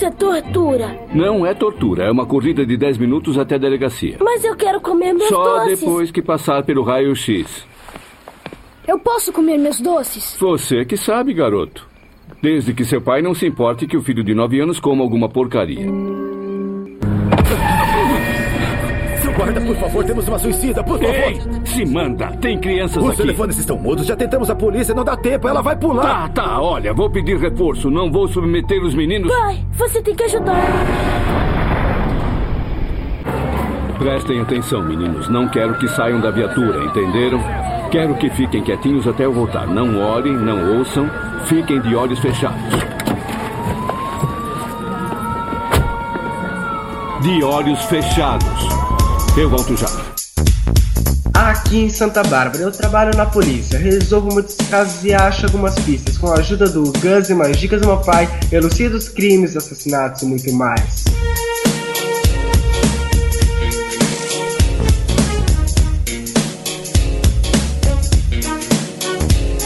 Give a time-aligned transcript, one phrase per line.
[0.00, 0.98] Isso é tortura.
[1.12, 4.16] Não é tortura, é uma corrida de 10 minutos até a delegacia.
[4.18, 5.78] Mas eu quero comer meus Só doces.
[5.78, 7.66] depois que passar pelo raio-x.
[8.88, 10.38] Eu posso comer meus doces?
[10.40, 11.86] Você que sabe, garoto.
[12.40, 15.28] Desde que seu pai não se importe que o filho de 9 anos coma alguma
[15.28, 15.86] porcaria.
[19.30, 21.14] Seu guarda, por favor, temos uma suicida, por favor.
[21.14, 22.26] Ei, se manda.
[22.40, 23.18] Tem crianças Os aqui.
[23.18, 26.28] telefones estão mudos, já tentamos a polícia, não dá tempo, ela vai pular.
[26.30, 27.90] Tá, tá, olha, vou pedir reforço.
[27.90, 29.32] Não vou submeter os meninos.
[29.32, 30.64] Pai, você tem que ajudar.
[33.98, 35.28] Prestem atenção, meninos.
[35.28, 37.40] Não quero que saiam da viatura, entenderam?
[37.90, 39.66] Quero que fiquem quietinhos até eu voltar.
[39.66, 41.08] Não olhem, não ouçam.
[41.44, 42.58] Fiquem de olhos fechados.
[47.22, 48.89] De olhos fechados.
[49.36, 49.88] Volto já.
[51.32, 56.18] Aqui em Santa Bárbara eu trabalho na polícia, resolvo muitos casos e acho algumas pistas.
[56.18, 60.22] Com a ajuda do Gus e mais dicas do meu pai, elucido os crimes, assassinatos
[60.22, 61.04] e muito mais.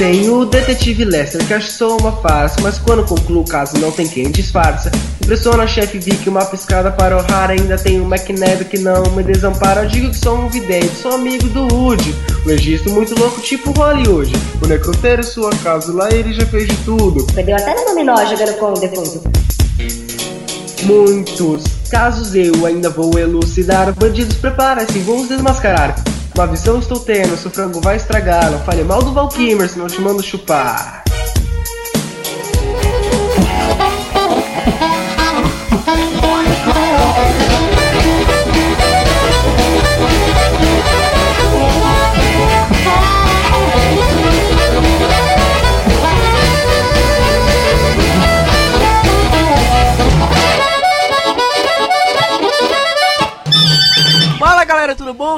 [0.04, 3.90] Tem o detetive Lester, que acho só uma farsa, mas quando concluo o caso não
[3.90, 4.92] tem quem disfarça.
[5.22, 9.02] Impressiona a chefe Vic, uma piscada para o raro, ainda tem o McNabb que não
[9.12, 9.86] me desampara.
[9.86, 12.14] Digo que sou um vidente, sou amigo do Woody.
[12.44, 14.30] Um registro muito louco, tipo Hollywood.
[14.62, 17.24] O necrotério sua casa, lá ele já fez de tudo.
[17.32, 19.22] Perdeu até no dominó jogando com o defunto.
[20.82, 23.90] Muitos casos eu ainda vou elucidar.
[23.94, 25.96] Bandidos, prepara-se, vou os desmascarar.
[26.34, 28.50] Uma visão estou tendo, seu frango vai estragar.
[28.50, 31.04] Não fale mal do Valkymer, senão te mando chupar.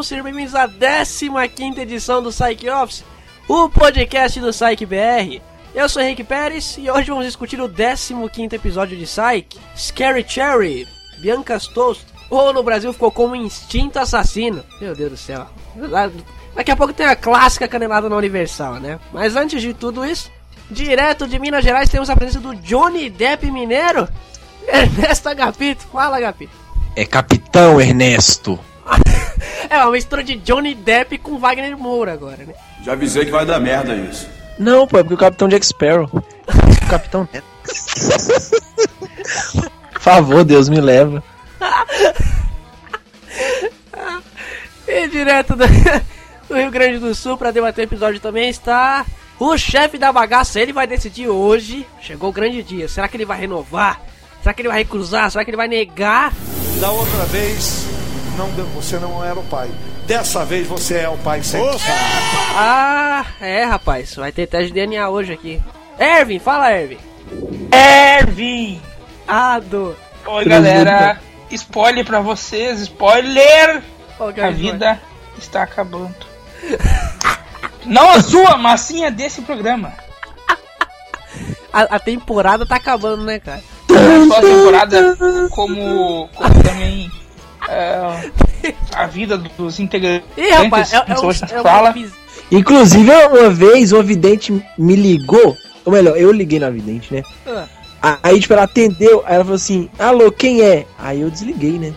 [0.03, 3.03] Sejam bem-vindos à 15 edição do Psych Office,
[3.49, 5.41] o podcast do Psych BR.
[5.75, 10.87] Eu sou Henrique Pérez e hoje vamos discutir o 15 episódio de Psych, Scary Cherry,
[11.19, 14.63] Bianca's Toast, ou no Brasil ficou como Instinto Assassino.
[14.81, 15.47] Meu Deus do céu.
[16.55, 19.01] Daqui a pouco tem a clássica canelada na Universal, né?
[19.13, 20.31] Mas antes de tudo isso,
[20.71, 24.07] direto de Minas Gerais temos a presença do Johnny Depp Mineiro,
[24.69, 25.87] Ernesto Agapito.
[25.91, 26.53] Fala, Agapito.
[26.95, 28.61] É Capitão Ernesto.
[29.69, 32.55] É uma mistura de Johnny Depp com Wagner Moura agora, né?
[32.85, 34.29] Já avisei que vai dar merda isso.
[34.59, 36.09] Não, pô, é porque o Capitão Jack Sparrow.
[36.13, 37.45] O Capitão Neto.
[39.93, 41.23] Por favor, Deus me leva.
[44.89, 45.65] E direto do,
[46.49, 49.05] do Rio Grande do Sul para debater o episódio também está
[49.39, 50.61] o chefe da bagaça.
[50.61, 51.85] Ele vai decidir hoje.
[52.01, 52.89] Chegou o grande dia.
[52.89, 54.01] Será que ele vai renovar?
[54.41, 55.31] Será que ele vai recusar?
[55.31, 56.33] Será que ele vai negar?
[56.81, 57.85] Da outra vez,
[58.37, 59.71] não, você não era o pai.
[60.07, 61.77] Dessa vez você é o pai sempre.
[62.55, 64.15] Ah, é, rapaz.
[64.15, 65.61] Vai ter teste de DNA hoje aqui.
[65.99, 66.99] Ervin, fala, Ervin.
[67.73, 68.81] Ervin!
[69.27, 69.97] Ah, do.
[70.27, 71.21] Oi, galera.
[71.51, 73.43] Spoiler pra vocês, spoiler!
[73.43, 74.55] É A spoiler?
[74.55, 75.01] vida
[75.39, 76.15] está acabando.
[77.85, 79.93] Não a sua, mas sim a desse programa.
[81.73, 83.63] A, a temporada tá acabando, né, cara?
[83.89, 85.17] Não só a temporada,
[85.51, 87.11] como, como também
[87.69, 88.31] é,
[88.95, 90.29] a vida dos integrantes.
[90.37, 91.95] Ih, rapaz, é, é, pessoas é fala.
[92.51, 95.57] Inclusive, uma vez, uma vidente me ligou.
[95.85, 97.23] Ou melhor, eu liguei na vidente, né?
[98.03, 98.19] Ah.
[98.23, 99.23] Aí, tipo, ela atendeu.
[99.27, 100.87] Aí ela falou assim: Alô, quem é?
[100.99, 101.93] Aí eu desliguei, né?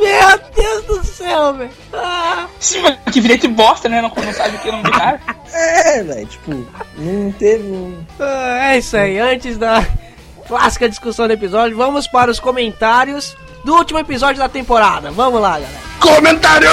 [0.00, 1.70] Meu Deus do céu, velho.
[1.92, 2.46] Ah.
[2.60, 4.00] Sim, mas que vidente bosta, né?
[4.02, 5.20] Não, não sabe o que é o do cara.
[5.52, 7.64] É, velho, tipo, não teve.
[7.64, 7.94] Não...
[8.20, 9.84] Ah, É isso aí, antes da
[10.48, 15.10] clássica discussão do episódio, vamos para os comentários do último episódio da temporada.
[15.10, 15.78] Vamos lá, galera.
[16.00, 16.70] Comentário!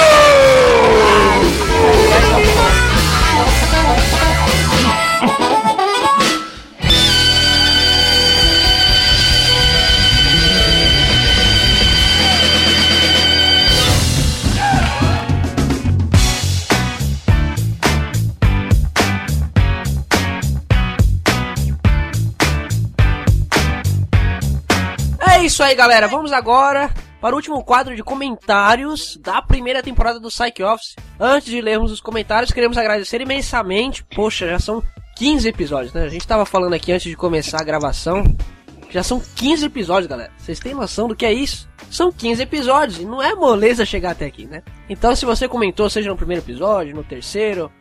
[25.65, 26.07] Aí, galera.
[26.07, 30.95] Vamos agora para o último quadro de comentários da primeira temporada do Psych Office.
[31.19, 34.03] Antes de lermos os comentários, queremos agradecer imensamente.
[34.03, 34.83] Poxa, já são
[35.15, 36.03] 15 episódios, né?
[36.03, 38.23] A gente tava falando aqui antes de começar a gravação.
[38.91, 40.31] Já são 15 episódios, galera.
[40.37, 41.67] Vocês têm noção do que é isso?
[41.89, 44.61] São 15 episódios e não é moleza chegar até aqui, né?
[44.87, 47.71] Então, se você comentou, seja no primeiro episódio, no terceiro,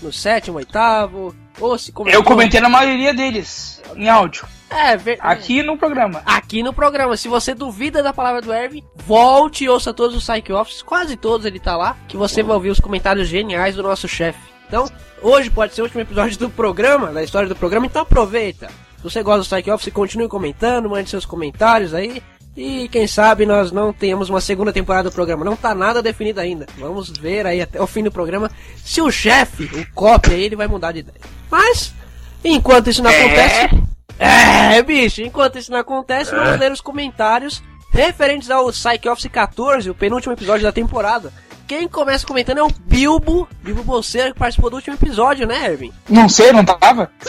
[0.00, 2.20] no sétimo, oitavo, Ou se comentou.
[2.20, 4.46] Eu comentei na maioria deles, em áudio.
[4.74, 5.18] É, ver...
[5.20, 6.22] Aqui no programa.
[6.24, 7.16] Aqui no programa.
[7.16, 11.16] Se você duvida da palavra do Erwin, volte e ouça todos os Psych Office, quase
[11.16, 14.40] todos ele tá lá, que você vai ouvir os comentários geniais do nosso chefe.
[14.66, 14.90] Então,
[15.20, 18.68] hoje pode ser o último episódio do programa, da história do programa, então aproveita.
[18.96, 22.22] Se você gosta do Psych Office, continue comentando, mande seus comentários aí.
[22.56, 25.42] E quem sabe nós não tenhamos uma segunda temporada do programa.
[25.44, 26.66] Não tá nada definido ainda.
[26.78, 30.56] Vamos ver aí até o fim do programa se o chefe, o copy aí, ele
[30.56, 31.18] vai mudar de ideia.
[31.50, 31.94] Mas,
[32.44, 33.24] enquanto isso não É.
[33.24, 33.91] acontece.
[34.18, 39.90] É, bicho, enquanto isso não acontece, vamos ler os comentários referentes ao Psych Office 14,
[39.90, 41.32] o penúltimo episódio da temporada.
[41.66, 45.92] Quem começa comentando é o Bilbo, Bilbo Bolseiro, que participou do último episódio, né, Erwin?
[46.08, 47.10] Não sei, não tava?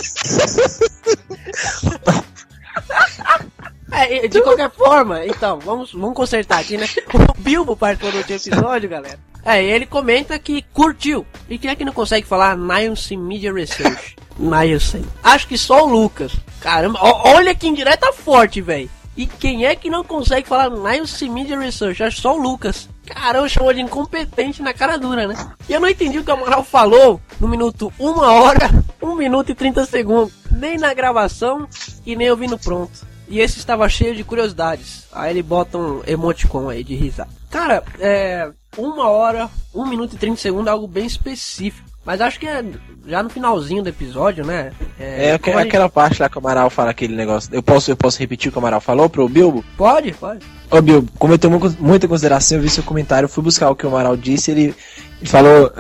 [3.94, 6.88] É, e de qualquer forma, então, vamos, vamos consertar aqui, né?
[7.14, 9.20] O Bilbo participou do último episódio, galera.
[9.46, 11.26] É, ele comenta que curtiu.
[11.48, 14.16] E quem é que não consegue falar Nielsen Media Research?
[14.38, 15.04] Nielsen.
[15.24, 16.34] Acho que só o Lucas.
[16.60, 18.90] Caramba, olha que indireta forte, velho.
[19.16, 22.02] E quem é que não consegue falar Nielsen Media Research?
[22.02, 22.90] Acho só o Lucas.
[23.06, 25.36] Caramba, chamou de incompetente na cara dura, né?
[25.70, 28.72] E eu não entendi o que o Amaral falou no minuto 1 hora,
[29.02, 30.34] 1 minuto e 30 segundos.
[30.50, 31.68] Nem na gravação
[32.06, 33.06] e nem ouvindo pronto.
[33.28, 35.06] E esse estava cheio de curiosidades.
[35.12, 37.30] Aí ele bota um emoticon aí de risada.
[37.50, 38.52] Cara, é.
[38.76, 41.88] Uma hora, 1 minuto e 30 segundos algo bem específico.
[42.06, 42.64] Mas acho que é
[43.08, 44.72] já no finalzinho do episódio, né?
[45.00, 47.50] É, aque- como a gente- aquela parte lá que o Amaral fala aquele negócio.
[47.54, 49.64] Eu posso, eu posso repetir o que o Amaral falou pro Bilbo?
[49.78, 50.46] Pode, pode.
[50.70, 53.76] Ô Bilbo, como eu tenho mu- muita consideração, eu vi seu comentário, fui buscar o
[53.76, 54.76] que o Amaral disse ele,
[55.22, 55.72] ele falou.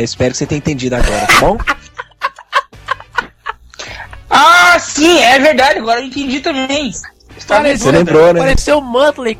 [0.00, 1.56] Espero que você tenha entendido agora, tá bom?
[4.34, 6.90] Ah, sim, é verdade, agora eu entendi também.
[7.36, 8.40] Está Você lembrou, né?
[8.40, 9.38] Pareceu o Muttley.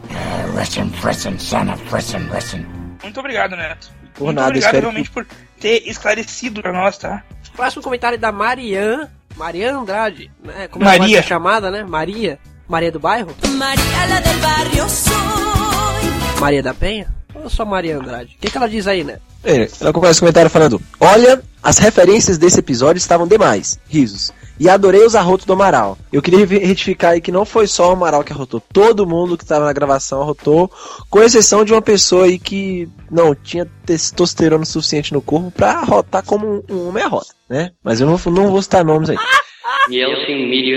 [3.03, 3.91] Muito obrigado, Neto.
[4.14, 5.26] Por Muito nada, obrigado espero realmente por
[5.61, 7.23] ter esclarecido pra nós, tá?
[7.55, 9.09] Próximo comentário é da Marian.
[9.37, 10.31] Marian Andrade.
[10.43, 10.69] Né?
[10.69, 11.23] Como Maria.
[11.23, 11.85] ser chamada, né?
[11.85, 12.38] Maria.
[12.69, 13.35] Maria do bairro?
[13.56, 16.41] María la del barrio soy.
[16.41, 17.06] Maria da Penha?
[17.35, 18.37] Ou só Maria Andrade?
[18.37, 19.19] O que, que ela diz aí, né?
[19.44, 23.79] É, ela começa o comentário falando: Olha, as referências desse episódio estavam demais.
[23.88, 24.32] Risos.
[24.61, 25.99] E adorei os arrotos do Amaral.
[26.13, 28.61] Eu queria re- retificar aí que não foi só o Amaral que arrotou.
[28.73, 30.71] Todo mundo que estava na gravação arrotou,
[31.11, 36.25] com exceção de uma pessoa aí que não tinha testosterona suficiente no corpo pra arrotar
[36.25, 37.71] como um, um homem arrota, né?
[37.83, 39.17] Mas eu não, não vou citar nomes aí.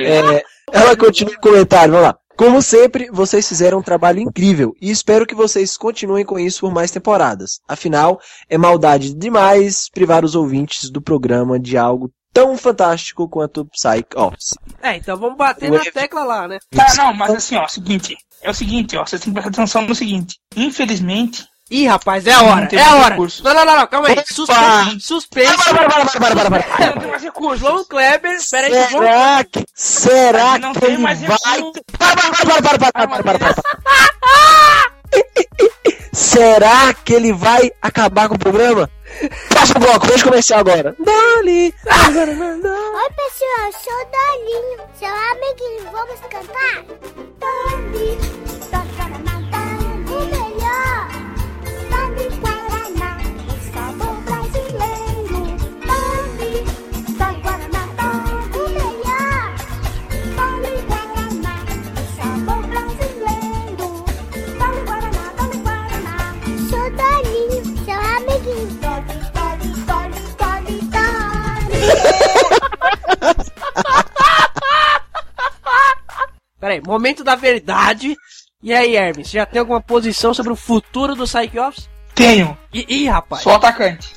[0.05, 2.17] É, ela continua o comentário, vamos lá.
[2.37, 6.73] Como sempre, vocês fizeram um trabalho incrível e espero que vocês continuem com isso por
[6.73, 7.61] mais temporadas.
[7.65, 8.19] Afinal,
[8.49, 14.09] é maldade demais privar os ouvintes do programa de algo tão fantástico quanto o Psych
[14.13, 14.55] Office.
[14.83, 16.59] É, então vamos bater na tecla lá, né?
[16.69, 18.17] Tá, não, mas assim, ó, seguinte.
[18.41, 20.37] É o seguinte, ó, você tem que prestar atenção no seguinte.
[20.53, 21.47] Infelizmente.
[21.71, 23.09] Ih, rapaz, é a hora, é a hora.
[23.15, 23.43] recurso.
[23.43, 24.21] Não, não, não, não, calma aí.
[24.27, 25.55] Suspense, suspense.
[25.55, 26.85] Para, para, para, para, para, para.
[26.87, 27.59] Não tem mais recursos.
[27.59, 31.55] João Kleber, peraí, João Será que, será Não que tem ele mais vai...
[31.55, 31.81] recurso.
[31.97, 33.55] Para, para, para, para, para, para, para, para, para.
[36.13, 38.89] Será que ele vai acabar com o programa?
[39.49, 40.95] Próximo bloco, vamos começar agora.
[40.99, 41.73] Dali.
[41.87, 45.91] Oi, pessoal, sou o Dolinho, seu amiguinho.
[45.91, 46.83] Vamos cantar?
[47.39, 48.44] Dali,
[76.59, 78.15] Peraí, momento da verdade.
[78.61, 81.89] E aí, Hermes, já tem alguma posição sobre o futuro do Psych Office?
[82.13, 82.55] Tenho.
[82.71, 83.41] Ih, rapaz.
[83.43, 84.13] Sou atacante.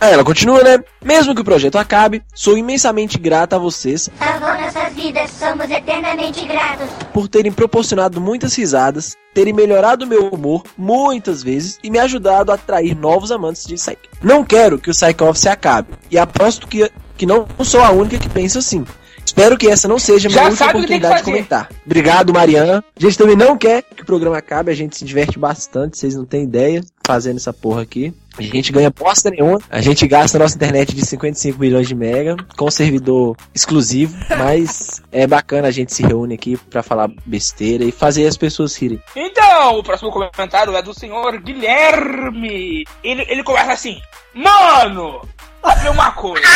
[0.00, 0.82] Aí ela continua, né?
[1.04, 6.46] Mesmo que o projeto acabe, sou imensamente grata a vocês Salvou nossas vidas, somos eternamente
[6.46, 6.88] gratos.
[7.12, 12.54] por terem proporcionado muitas risadas, terem melhorado meu humor muitas vezes e me ajudado a
[12.54, 13.98] atrair novos amantes de Psyche.
[14.22, 18.18] Não quero que o Psych Office acabe, e aposto que, que não sou a única
[18.18, 18.84] que pensa assim.
[19.30, 21.68] Espero que essa não seja a minha última oportunidade de comentar.
[21.86, 22.82] Obrigado, Mariana.
[22.96, 26.16] A gente também não quer que o programa acabe, a gente se diverte bastante, vocês
[26.16, 28.12] não têm ideia, fazendo essa porra aqui.
[28.36, 31.94] A gente ganha bosta nenhuma, a gente gasta a nossa internet de 55 milhões de
[31.94, 37.84] mega, com servidor exclusivo, mas é bacana a gente se reúne aqui pra falar besteira
[37.84, 39.00] e fazer as pessoas rirem.
[39.14, 42.84] Então, o próximo comentário é do senhor Guilherme.
[43.04, 44.00] Ele, ele começa assim:
[44.34, 45.20] Mano,
[45.62, 46.46] olha uma coisa.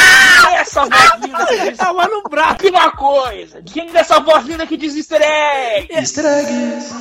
[0.43, 1.79] Quem é essa voz linda que diz.
[1.79, 2.57] Tava no braço.
[2.61, 3.63] Olha uma coisa.
[3.63, 5.93] Quem é essa voz linda que diz easter egg?
[5.93, 6.95] Easter eggs.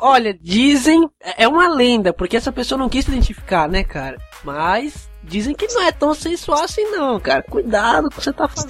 [0.00, 1.08] Olha, dizem.
[1.36, 4.18] É uma lenda, porque essa pessoa não quis se identificar, né, cara?
[4.42, 7.42] Mas dizem que não é tão sensual assim não, cara.
[7.42, 8.68] Cuidado com o que você tá falando.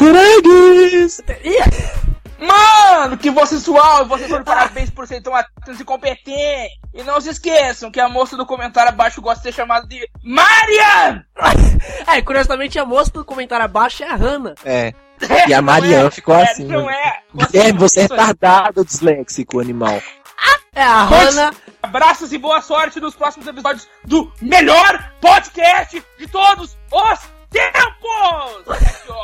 [2.47, 4.07] Mano, que voz sensual!
[4.07, 6.79] Vocês são de parabéns por serem tão atentos e competentes!
[6.93, 10.09] E não se esqueçam que a moça do comentário abaixo gosta de ser chamada de
[10.23, 11.25] Marian!
[12.07, 14.55] é, curiosamente a moça do comentário abaixo é a Hannah.
[14.65, 14.93] É.
[15.49, 16.65] E a Mariana é, ficou é, assim.
[16.65, 17.21] não é.
[17.35, 18.09] Guilherme, você é aí.
[18.11, 20.01] retardado, disléxico, animal.
[20.75, 21.53] É a Hannah.
[21.83, 29.15] Abraços e boa sorte nos próximos episódios do melhor podcast de todos os tempos!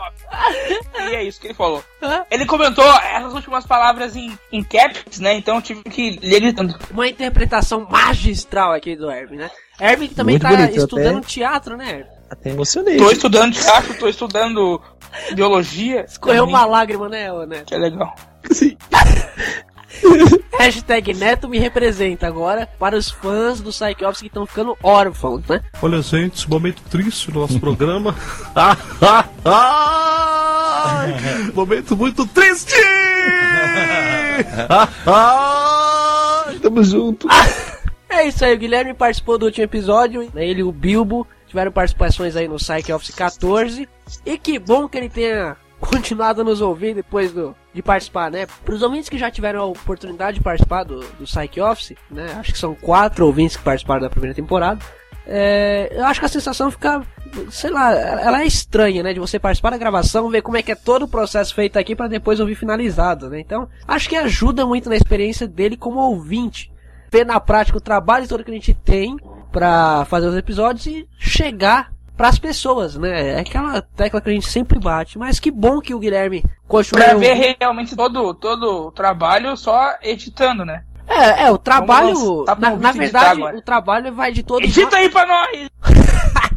[1.10, 1.84] e é isso que ele falou.
[2.30, 5.34] Ele comentou essas últimas palavras em, em caps, né?
[5.34, 6.78] Então eu tive que ler gritando.
[6.90, 9.50] Uma interpretação magistral aqui do Herb, né?
[9.78, 12.06] Que também Muito tá bonito, estudando até- teatro, né?
[12.30, 12.96] Até emocionei.
[12.96, 14.80] Tô estudando teatro, tô estudando
[15.34, 16.04] biologia.
[16.08, 17.62] Escorreu também, uma lágrima, né, né?
[17.66, 18.14] Que é legal.
[20.58, 25.42] Hashtag Neto me representa agora para os fãs do Psyche Office que estão ficando órfãos,
[25.48, 25.62] né?
[25.80, 28.14] Olha, gente, momento triste do nosso programa.
[31.54, 32.74] momento muito triste!
[36.62, 37.28] Tamo junto.
[38.08, 41.72] É isso aí, o Guilherme participou do último episódio, né, ele e o Bilbo tiveram
[41.72, 43.88] participações aí no Psyche Office 14.
[44.26, 48.46] E que bom que ele tenha continuado a nos ouvir depois do, de participar, né?
[48.64, 52.36] Para os ouvintes que já tiveram a oportunidade de participar do, do Psyche Office, né?
[52.38, 54.80] Acho que são quatro ouvintes que participaram da primeira temporada.
[55.26, 57.02] É, eu acho que a sensação fica,
[57.50, 59.12] sei lá, ela é estranha, né?
[59.12, 61.94] De você participar da gravação, ver como é que é todo o processo feito aqui
[61.94, 63.40] para depois ouvir finalizado, né?
[63.40, 66.70] Então, acho que ajuda muito na experiência dele como ouvinte
[67.10, 69.16] ver na prática o trabalho todo que a gente tem
[69.50, 73.30] pra fazer os episódios e chegar pras pessoas, né?
[73.30, 75.18] É aquela tecla que a gente sempre bate.
[75.18, 77.02] Mas que bom que o Guilherme continua.
[77.02, 80.84] Pra ver realmente todo, todo o trabalho só editando, né?
[81.08, 82.44] É, é, o trabalho.
[82.44, 83.56] Tá na, na verdade, agora.
[83.56, 84.62] o trabalho vai de todo.
[84.62, 85.70] Edita aí pra nós!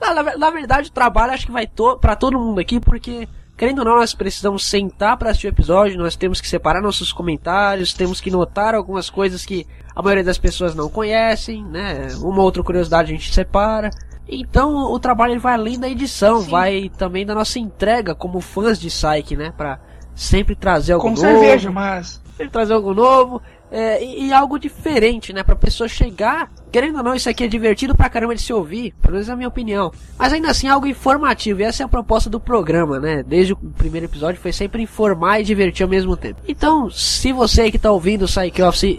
[0.00, 3.26] Na, na- na verdade, o trabalho acho que vai to para todo mundo aqui, porque,
[3.56, 7.10] querendo ou não, nós precisamos sentar para assistir o episódio, nós temos que separar nossos
[7.12, 12.08] comentários, temos que notar algumas coisas que a maioria das pessoas não conhecem, né?
[12.20, 13.88] Uma outra curiosidade a gente separa.
[14.28, 18.78] Então, o trabalho ele vai além da edição, vai também da nossa entrega como fãs
[18.80, 19.52] de Psyche, né?
[19.56, 19.78] Pra
[20.14, 21.20] sempre trazer algo Com novo.
[21.20, 22.22] cerveja, mas.
[22.36, 23.40] Sempre trazer algo novo
[23.70, 25.42] é, e, e algo diferente, né?
[25.42, 28.92] Pra pessoa chegar, querendo ou não, isso aqui é divertido pra caramba de se ouvir,
[29.00, 29.92] pelo menos é a minha opinião.
[30.18, 33.22] Mas ainda assim, algo informativo, e essa é a proposta do programa, né?
[33.22, 36.40] Desde o primeiro episódio foi sempre informar e divertir ao mesmo tempo.
[36.48, 38.96] Então, se você que tá ouvindo o Psyche Office e,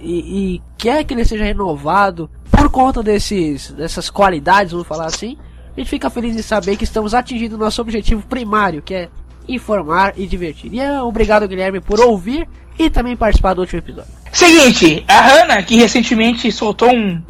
[0.55, 5.38] e quer que ele seja renovado por conta desses, dessas qualidades, vamos falar assim,
[5.75, 9.10] a gente fica feliz em saber que estamos atingindo o nosso objetivo primário, que é
[9.50, 10.74] informar e divertir.
[10.74, 14.12] E é, obrigado, Guilherme, por ouvir e também participar do último episódio.
[14.32, 17.22] Seguinte, a Hannah, que recentemente soltou um.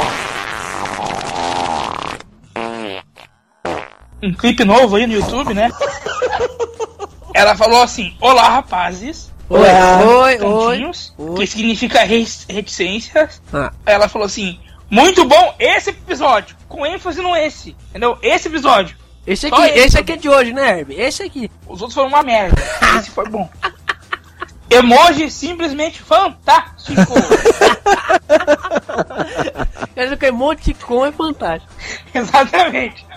[4.23, 5.69] Um clipe novo aí no YouTube, né?
[7.33, 9.31] Ela falou assim: Olá, rapazes.
[9.47, 13.41] Oi, oi, pontinhos, Que significa reticências.
[13.53, 13.71] Ah.
[13.85, 14.57] Ela falou assim:
[14.89, 16.55] Muito bom esse episódio.
[16.67, 17.75] Com ênfase no esse.
[17.89, 18.17] Entendeu?
[18.21, 18.97] Esse episódio.
[19.27, 20.93] Esse aqui, esse esse aqui é de hoje, né, Herb?
[20.93, 21.49] Esse aqui.
[21.67, 22.61] Os outros foram uma merda.
[22.99, 23.49] Esse foi bom.
[24.75, 27.01] Emoji simplesmente fantástico.
[29.95, 31.73] Quer dizer que emoticon é fantástico.
[32.13, 33.05] Exatamente.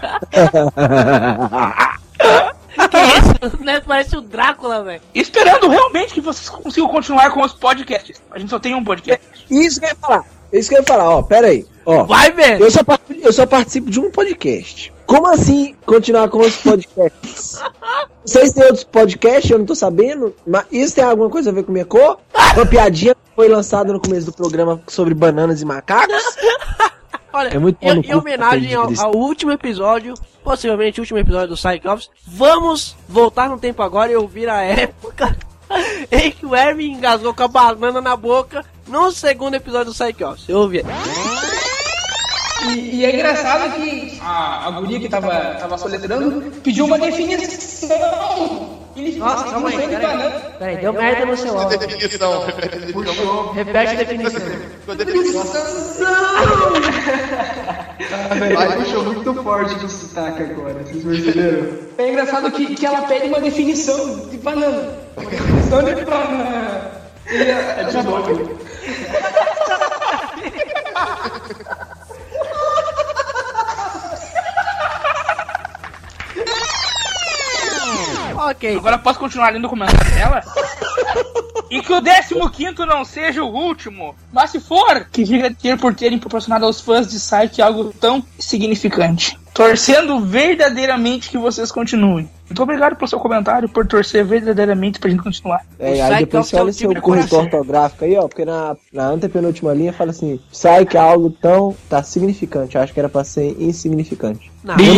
[2.88, 3.64] que isso?
[3.64, 3.80] Né?
[3.80, 5.02] Parece o Drácula, velho.
[5.14, 8.22] Esperando realmente que vocês consigam continuar com os podcasts.
[8.30, 9.26] A gente só tem um podcast.
[9.50, 10.24] Isso que eu ia falar.
[10.52, 11.66] Isso que eu ia falar, ó, pera aí.
[11.84, 12.64] Ó, Vai, velho.
[12.64, 12.80] eu só,
[13.22, 14.92] eu só participo de um podcast.
[15.06, 17.62] Como assim continuar com os podcasts?
[18.24, 21.62] Vocês têm outros podcasts, eu não tô sabendo, mas isso tem alguma coisa a ver
[21.64, 22.18] com minha cor?
[22.54, 26.22] Uma piadinha que foi lançada no começo do programa sobre bananas e macacos?
[27.32, 31.90] Olha, É muito em, em homenagem ao, ao último episódio, possivelmente o último episódio do
[31.90, 35.36] Office, vamos voltar no tempo agora e ouvir a época
[36.10, 40.24] em que o Hermes engasgou com a banana na boca no segundo episódio do Psych
[40.24, 40.48] Office.
[40.48, 40.82] Eu ouvi.
[42.66, 48.78] E, e é engraçado que a, a guria que tava, tava soletrando pediu uma definição.
[48.96, 50.30] Ele Nossa, calma aí, definição peraí.
[50.58, 51.78] Peraí, deu merda no seu áudio.
[51.78, 52.44] Definição.
[52.92, 53.52] Puxou.
[53.52, 54.40] Repete a definição.
[57.98, 61.78] Vai, puxou muito forte do sotaque agora, vocês perceberam?
[61.98, 64.94] É engraçado que, que ela pede uma definição de banana.
[65.16, 66.90] Uma definição de banana.
[67.26, 68.58] E é de novo.
[78.50, 78.76] Ok.
[78.76, 80.42] Agora posso continuar lendo o comentário dela?
[81.70, 82.00] E que o
[82.50, 84.14] 15 não seja o último.
[84.32, 88.24] Mas se for, que diga ter por terem proporcionado aos fãs de Psyche algo tão
[88.38, 89.38] significante.
[89.52, 92.30] torcendo verdadeiramente que vocês continuem.
[92.48, 95.66] Muito obrigado pelo seu comentário, por torcer verdadeiramente pra gente continuar.
[95.78, 99.92] É, aí depois você olha seu corretor ortográfico aí, ó, porque na, na antepenúltima linha
[99.92, 103.54] fala assim, sai que é algo tão, tá significante, eu acho que era pra ser
[103.60, 104.50] insignificante.
[104.64, 104.94] Não, não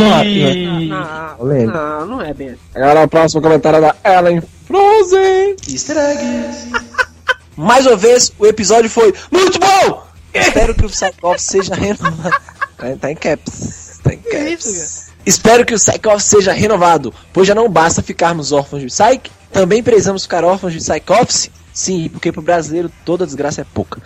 [0.87, 2.61] não, não, não, não é bem assim.
[2.75, 5.57] Agora o próximo comentário é da Ellen Frozen.
[5.69, 6.69] Easter eggs.
[7.57, 10.07] Mais uma vez, o episódio foi muito bom!
[10.33, 12.37] Espero que o Psychoff seja renovado.
[12.77, 14.01] Tá, tá em caps.
[14.03, 15.11] Tá em caps.
[15.27, 19.83] Espero que o Psychoff seja renovado, pois já não basta ficarmos órfãos de Psyche, também
[19.83, 21.51] precisamos ficar órfãos de Psychoffs.
[21.73, 24.01] Sim, porque pro brasileiro toda desgraça é pouca.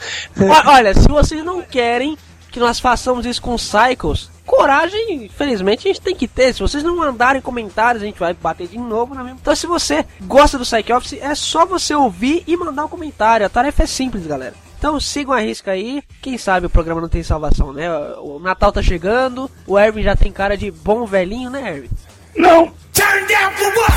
[0.67, 2.17] Olha, se vocês não querem
[2.51, 6.53] que nós façamos isso com Cycles, coragem, infelizmente, a gente tem que ter.
[6.53, 9.39] Se vocês não mandarem comentários, a gente vai bater de novo na mesma.
[9.41, 13.47] Então, se você gosta do Psych Office, é só você ouvir e mandar um comentário.
[13.47, 14.55] A tarefa é simples, galera.
[14.79, 16.03] Então sigam a risca aí.
[16.21, 17.91] Quem sabe o programa não tem salvação, né?
[18.19, 21.89] O Natal tá chegando, o Erwin já tem cara de bom velhinho, né, Erwin?
[22.37, 22.71] Não!
[22.93, 23.95] Turn down for what?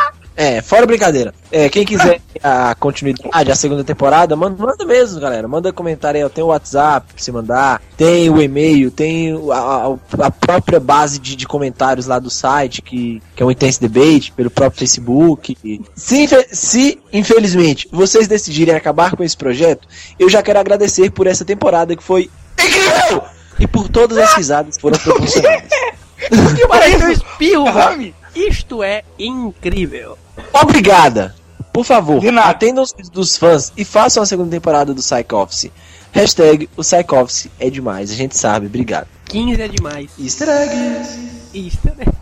[0.36, 1.32] É, fora brincadeira.
[1.52, 5.46] É, quem quiser a continuidade, a segunda temporada, manda, manda mesmo, galera.
[5.46, 6.28] Manda comentário aí.
[6.30, 9.94] Tem o WhatsApp pra você mandar, tem o e-mail, tem a,
[10.26, 14.32] a- própria base de, de comentários lá do site, que, que é o Intense Debate,
[14.32, 15.56] pelo próprio Facebook.
[15.94, 19.86] Se, se, infelizmente, vocês decidirem acabar com esse projeto,
[20.18, 23.22] eu já quero agradecer por essa temporada que foi incrível!
[23.60, 25.68] E por todas as risadas que foram proporcionadas.
[26.68, 28.14] Pareceu espirro, velho.
[28.34, 30.18] Isto é incrível.
[30.52, 31.34] Obrigada.
[31.72, 35.70] Por favor, atendam os dos fãs e façam a segunda temporada do Psych Office.
[36.12, 39.08] Hashtag o Psych Office é demais, a gente sabe, obrigado.
[39.26, 40.10] 15 é demais.
[40.18, 41.18] Easter eggs.
[41.52, 42.12] Easter egg.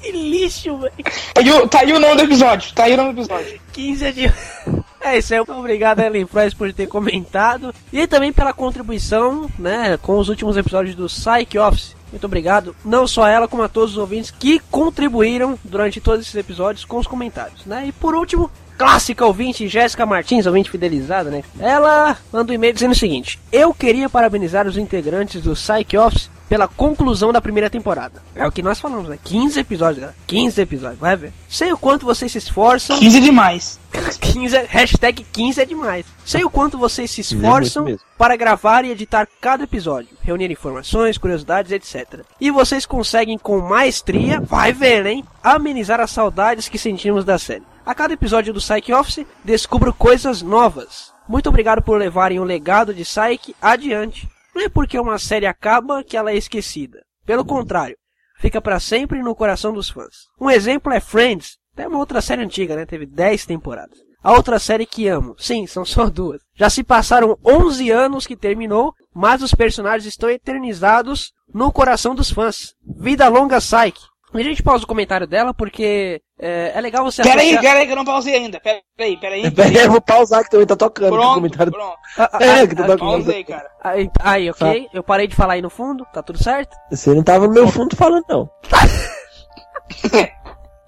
[0.00, 0.92] Que lixo, velho.
[1.34, 2.72] Tá aí, o- tá aí o nome do episódio.
[2.72, 3.60] Tá aí o nome do episódio.
[3.72, 4.32] 15 é de.
[5.02, 10.18] É isso aí, obrigado Ellen Froes por ter comentado e também pela contribuição, né, com
[10.18, 11.96] os últimos episódios do Psych Office.
[12.10, 16.34] Muito obrigado, não só ela, como a todos os ouvintes que contribuíram durante todos esses
[16.34, 17.86] episódios com os comentários, né?
[17.86, 21.44] E por último, clássica ouvinte Jéssica Martins, ouvinte fidelizada, né?
[21.58, 26.30] Ela manda um e-mail dizendo o seguinte: Eu queria parabenizar os integrantes do Psych Office
[26.50, 28.20] pela conclusão da primeira temporada.
[28.34, 29.16] É o que nós falamos, né?
[29.22, 30.18] 15 episódios, galera.
[30.26, 31.32] 15 episódios, vai ver.
[31.48, 32.98] Sei o quanto vocês se esforçam.
[32.98, 33.78] 15 é demais.
[34.20, 36.04] 15 é- hashtag 15 é demais.
[36.26, 38.00] Sei o quanto vocês se é esforçam mesmo.
[38.18, 42.22] para gravar e editar cada episódio, reunir informações, curiosidades, etc.
[42.40, 45.24] E vocês conseguem com maestria, vai ver, hein?
[45.44, 47.62] Amenizar as saudades que sentimos da série.
[47.86, 51.12] A cada episódio do Psych Office, descubro coisas novas.
[51.28, 54.28] Muito obrigado por levarem o legado de Psyche adiante.
[54.54, 57.04] Não é porque uma série acaba que ela é esquecida.
[57.24, 57.96] Pelo contrário,
[58.38, 60.26] fica para sempre no coração dos fãs.
[60.40, 62.84] Um exemplo é Friends, é uma outra série antiga, né?
[62.84, 63.98] Teve 10 temporadas.
[64.22, 66.42] A outra série que amo, sim, são só duas.
[66.54, 72.30] Já se passaram 11 anos que terminou, mas os personagens estão eternizados no coração dos
[72.30, 72.74] fãs.
[72.98, 74.10] Vida longa Psyche.
[74.32, 77.62] E a gente pausa o comentário dela porque é, é legal você Pera aí, associar-
[77.64, 78.60] pera aí que eu não pausei ainda.
[78.60, 79.50] Pera aí, pera aí.
[79.50, 81.72] Pera aí, eu vou pausar que também tá tocando Pronto, o comentário.
[81.72, 81.96] pronto.
[82.40, 82.98] É, que tá tocando.
[82.98, 83.68] Pausei, cara.
[83.82, 84.88] Aí, aí, ok?
[84.94, 86.76] Eu parei de falar aí no fundo, tá tudo certo?
[86.90, 88.48] Você não tava no meu fundo falando, não.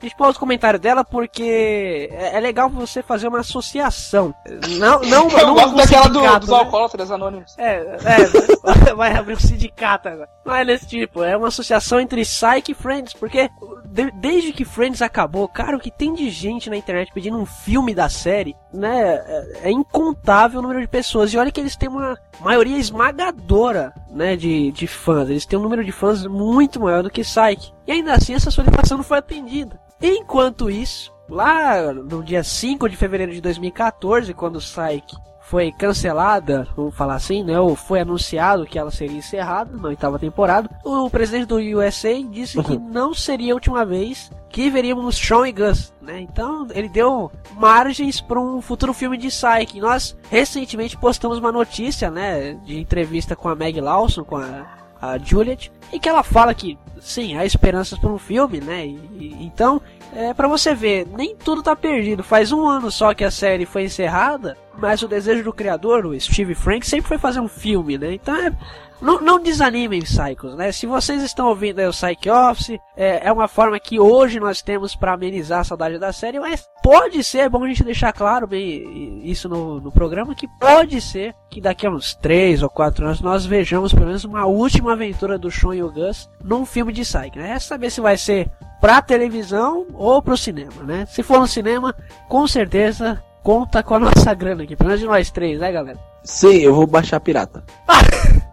[0.02, 4.34] A gente pausa o comentário dela porque é, é legal você fazer uma associação.
[4.78, 6.56] Não, não, Eu não gosto daquela do, dos né?
[6.56, 7.56] alcoólatras anônimos.
[7.56, 10.28] É, é, vai abrir um sindicato agora.
[10.44, 13.48] Não é desse tipo, é uma associação entre Psyche e Friends, porque
[13.84, 17.46] de- desde que Friends acabou, cara, o que tem de gente na internet pedindo um
[17.46, 21.32] filme da série, né, é, é incontável o número de pessoas.
[21.32, 25.30] E olha que eles têm uma maioria esmagadora, né, de, de fãs.
[25.30, 27.72] Eles têm um número de fãs muito maior do que Psyche.
[27.86, 29.80] E ainda assim essa solicitação não foi atendida.
[30.00, 36.94] Enquanto isso, lá no dia 5 de fevereiro de 2014, quando Psyche foi cancelada, vamos
[36.94, 37.60] falar assim, né?
[37.60, 40.70] Ou foi anunciado que ela seria encerrada na oitava temporada.
[40.84, 45.52] O presidente do USA disse que não seria a última vez que veríamos Sean e
[45.52, 46.20] Gus, né?
[46.20, 49.80] Então ele deu margens para um futuro filme de Psyche.
[49.80, 52.54] Nós recentemente postamos uma notícia, né?
[52.64, 54.66] De entrevista com a Meg Lawson, com a,
[55.00, 58.86] a Juliet, e que ela fala que sim, há esperanças para um filme, né?
[58.86, 59.80] E, e- então
[60.14, 62.22] é para você ver, nem tudo tá perdido.
[62.22, 66.18] Faz um ano só que a série foi encerrada, mas o desejo do criador, o
[66.20, 68.14] Steve Frank, sempre foi fazer um filme, né?
[68.14, 68.52] Então é.
[69.00, 70.70] Não, não desanimem, Psychos, né?
[70.70, 74.62] Se vocês estão ouvindo aí o Psych Office, é, é uma forma que hoje nós
[74.62, 78.12] temos para amenizar a saudade da série, mas pode ser, é bom a gente deixar
[78.12, 82.70] claro bem isso no, no programa, que pode ser que daqui a uns 3 ou
[82.70, 86.64] 4 anos nós vejamos pelo menos uma última aventura do Sean e o Gus num
[86.64, 87.50] filme de Psyche, né?
[87.50, 91.06] É saber se vai ser pra televisão ou pro cinema, né?
[91.06, 91.94] Se for no cinema,
[92.28, 95.98] com certeza conta com a nossa grana aqui, pelo menos de nós três, né, galera?
[96.24, 97.62] Sim, eu vou baixar pirata.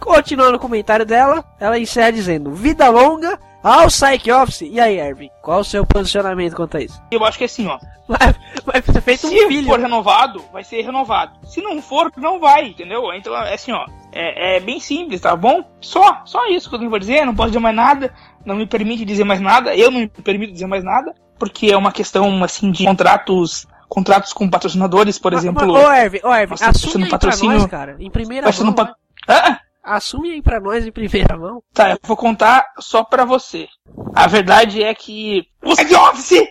[0.00, 4.62] Continuando o comentário dela, ela encerra dizendo: Vida longa ao Psych Office.
[4.62, 7.00] E aí, Ervin, qual o seu posicionamento quanto a isso?
[7.10, 7.78] Eu acho que é assim, ó.
[8.08, 8.18] Vai,
[8.64, 9.66] vai ser feito um Se filho.
[9.68, 11.32] for renovado, vai ser renovado.
[11.44, 13.12] Se não for, não vai, entendeu?
[13.12, 13.84] Então, é assim, ó.
[14.12, 15.64] É, é bem simples, tá bom?
[15.80, 17.26] Só, só isso que eu tenho pra dizer.
[17.26, 18.14] Não posso dizer mais nada.
[18.44, 19.74] Não me permite dizer mais nada.
[19.74, 21.12] Eu não me permito dizer mais nada.
[21.38, 25.70] Porque é uma questão, assim, de contratos contratos com patrocinadores, por exemplo.
[25.72, 28.74] Ô, Ervin, ô, Ervin, Nossa, assume patrocínio- nós, cara, em primeira Vai mão.
[29.28, 29.58] Hã?
[29.82, 31.62] Assume aí pra nós em primeira mão.
[31.72, 33.68] Tá, eu vou contar só pra você.
[34.14, 36.42] A verdade é que o Side Office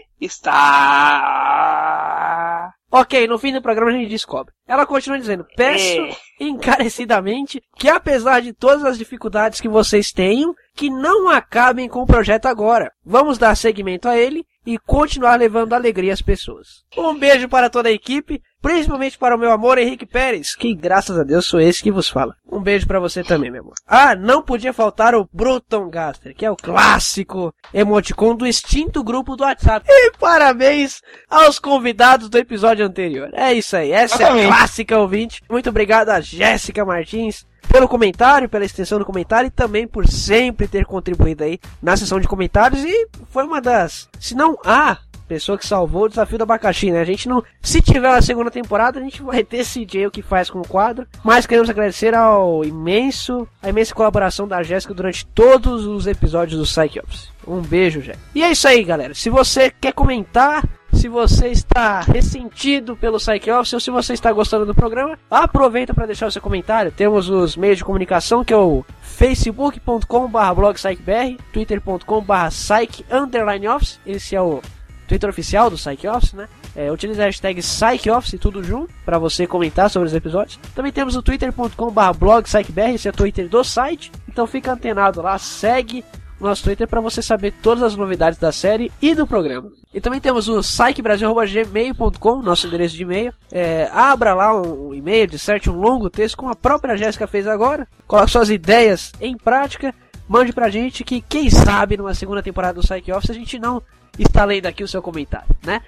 [1.35, 2.71] está.
[2.91, 4.53] Ok, no fim do programa a gente descobre.
[4.65, 6.15] Ela continua dizendo: Peço É.
[6.39, 12.07] encarecidamente que, apesar de todas as dificuldades que vocês tenham, que não acabem com o
[12.07, 12.91] projeto agora.
[13.05, 16.85] Vamos dar seguimento a ele e continuar levando alegria às pessoas.
[16.97, 21.15] Um beijo para toda a equipe, principalmente para o meu amor Henrique Pérez, que graças
[21.19, 22.35] a Deus sou esse que vos fala.
[22.51, 23.75] Um beijo para você também, meu amor.
[23.85, 29.35] Ah, não podia faltar o Bruton Gaster, que é o clássico emoticon do extinto grupo
[29.35, 29.85] do WhatsApp.
[29.87, 33.29] E parabéns aos convidados do episódio anterior.
[33.33, 35.43] É isso aí, essa é a clássica ouvinte.
[35.47, 40.67] Muito obrigado a Jéssica Martins pelo comentário, pela extensão do comentário e também por sempre
[40.67, 45.57] ter contribuído aí na sessão de comentários e foi uma das, se não a pessoa
[45.57, 47.01] que salvou o desafio do abacaxi, né?
[47.01, 50.49] A gente não, se tiver a segunda temporada, a gente vai decidir o que faz
[50.49, 55.85] com o quadro, mas queremos agradecer ao imenso, a imensa colaboração da Jéssica durante todos
[55.85, 57.29] os episódios do Psych Office.
[57.47, 58.25] Um beijo, Jéssica.
[58.33, 59.13] E é isso aí, galera.
[59.13, 60.63] Se você quer comentar,
[60.95, 65.93] se você está ressentido pelo Psych Office ou se você está gostando do programa, aproveita
[65.93, 66.91] para deixar o seu comentário.
[66.91, 74.35] Temos os meios de comunicação que é o facebook.com.br blogpsychbr, twitter.com.br psych underline office, esse
[74.35, 74.61] é o
[75.07, 76.47] Twitter oficial do Psych Office, né?
[76.75, 80.59] É, utilize a hashtag Psych Office, tudo junto, para você comentar sobre os episódios.
[80.73, 84.11] Também temos o twitter.com.br blogpsychbr, esse é o Twitter do site.
[84.27, 86.03] Então fica antenado lá, segue
[86.39, 89.71] o nosso Twitter para você saber todas as novidades da série e do programa.
[89.93, 93.33] E também temos o psychbrasil.gmail.com, nosso endereço de e-mail.
[93.51, 97.47] É, abra lá um, um e-mail, disserte um longo texto, como a própria Jéssica fez
[97.47, 97.87] agora.
[98.05, 99.93] Coloque suas ideias em prática.
[100.27, 103.81] Mande pra gente que, quem sabe, numa segunda temporada do Psych Office, a gente não
[104.23, 105.81] está lendo aqui o seu comentário, né?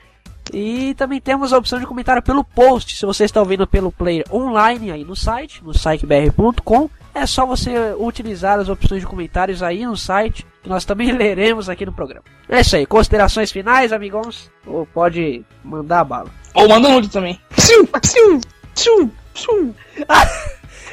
[0.54, 2.96] E também temos a opção de comentário pelo post.
[2.98, 7.94] Se você está ouvindo pelo player online aí no site, no psychbr.com, é só você
[7.98, 12.24] utilizar as opções de comentários aí no site, que nós também leremos aqui no programa.
[12.48, 12.86] É isso aí.
[12.86, 14.50] Considerações finais, amigos?
[14.66, 16.30] Ou pode mandar a bala?
[16.54, 17.38] Ou manda um nude também.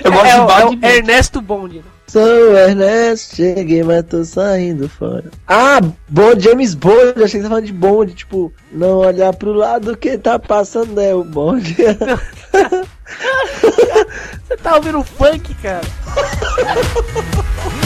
[0.03, 1.77] Eu gosto é, de o- é balde o Ernesto Bond.
[1.79, 1.85] né?
[2.15, 5.25] Sou Ernesto, cheguei, mas tô saindo fora.
[5.49, 9.97] Ah, Bond, James Bond, achei que você falando de Bond, tipo, não olhar pro lado
[9.97, 11.75] que tá passando é o Bond.
[14.47, 15.81] Você tá ouvindo funk, cara?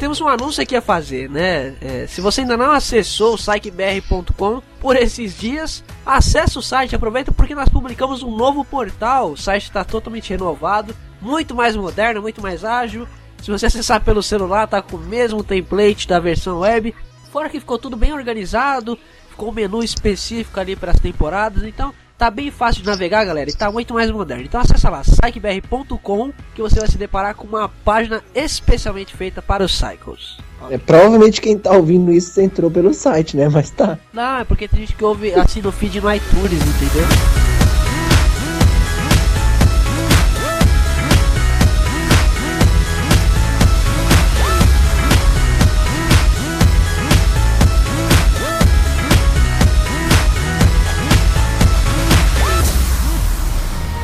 [0.00, 1.74] temos um anúncio aqui a fazer, né?
[1.78, 7.30] É, se você ainda não acessou o psychbr.com por esses dias, acesse o site, aproveita
[7.30, 9.32] porque nós publicamos um novo portal.
[9.32, 13.06] O site está totalmente renovado, muito mais moderno, muito mais ágil.
[13.42, 16.94] Se você acessar pelo celular, tá com o mesmo template da versão web.
[17.30, 21.92] Fora que ficou tudo bem organizado, ficou um menu específico ali para as temporadas, então
[22.20, 24.44] tá bem fácil de navegar, galera, e tá muito mais moderno.
[24.44, 29.64] Então acessa lá, psychbr.com, que você vai se deparar com uma página especialmente feita para
[29.64, 30.36] os Cycles.
[30.70, 33.48] É, provavelmente quem tá ouvindo isso entrou pelo site, né?
[33.48, 33.98] Mas tá.
[34.12, 37.59] Não, é porque tem gente que ouve assim no feed no iTunes, entendeu?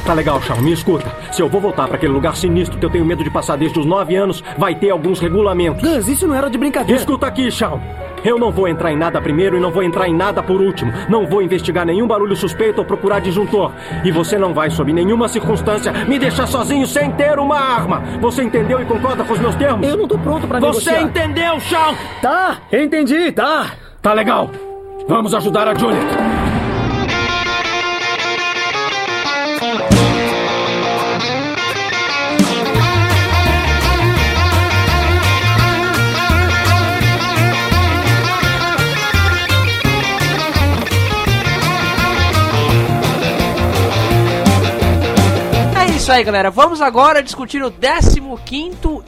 [0.07, 1.11] Tá legal, Shawn, me escuta.
[1.33, 3.79] Se eu vou voltar pra aquele lugar sinistro que eu tenho medo de passar desde
[3.81, 5.83] os nove anos, vai ter alguns regulamentos.
[5.83, 6.97] Gus, isso não era de brincadeira.
[7.01, 7.81] Escuta aqui, Shawn.
[8.25, 10.93] Eu não vou entrar em nada primeiro e não vou entrar em nada por último.
[11.09, 13.73] Não vou investigar nenhum barulho suspeito ou procurar disjuntor.
[14.05, 18.03] E você não vai, sob nenhuma circunstância, me deixar sozinho sem ter uma arma.
[18.21, 19.87] Você entendeu e concorda com os meus termos?
[19.87, 21.03] Eu não tô pronto Você negociar.
[21.03, 21.95] entendeu, Shawn?
[22.23, 23.73] Tá, entendi, tá.
[24.01, 24.51] Tá legal.
[25.09, 26.36] Vamos ajudar a Juliet.
[46.07, 46.53] Isso aí, galera.
[46.53, 48.23] Vamos agora discutir o 15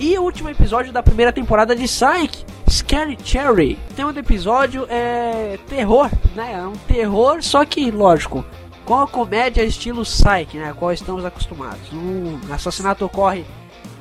[0.00, 3.78] e último episódio da primeira temporada de Psyche, Scary Cherry.
[3.88, 6.54] O tema do episódio é terror, né?
[6.54, 8.44] É um terror, só que, lógico,
[8.84, 10.70] com a comédia estilo Psyche, né?
[10.70, 11.92] A qual estamos acostumados.
[11.92, 13.44] Um assassinato ocorre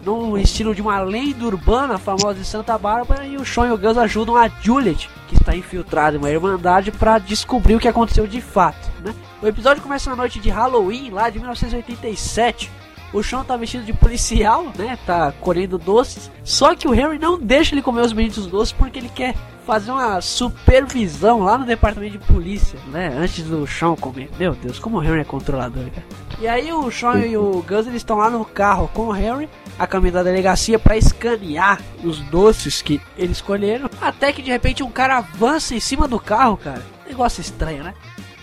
[0.04, 3.78] no estilo de uma lenda urbana famosa de Santa Bárbara e o Sean e o
[3.78, 8.26] Gus ajudam a Juliet, que está infiltrada em uma irmandade, para descobrir o que aconteceu
[8.26, 8.90] de fato.
[9.04, 9.14] Né?
[9.40, 12.87] O episódio começa na noite de Halloween, lá de 1987.
[13.14, 14.98] O Sean tá vestido de policial, né?
[15.06, 16.30] Tá colhendo doces.
[16.44, 19.92] Só que o Harry não deixa ele comer os benditos doces porque ele quer fazer
[19.92, 23.14] uma supervisão lá no departamento de polícia, né?
[23.18, 24.30] Antes do Sean comer.
[24.40, 26.08] Meu Deus, como o Harry é controlador, cara.
[26.40, 29.50] E aí o Sean e o Gus eles estão lá no carro com o Harry,
[29.78, 33.90] a caminho da delegacia para escanear os doces que eles escolheram.
[34.02, 36.82] Até que de repente um cara avança em cima do carro, cara.
[37.06, 37.94] Negócio estranho, né?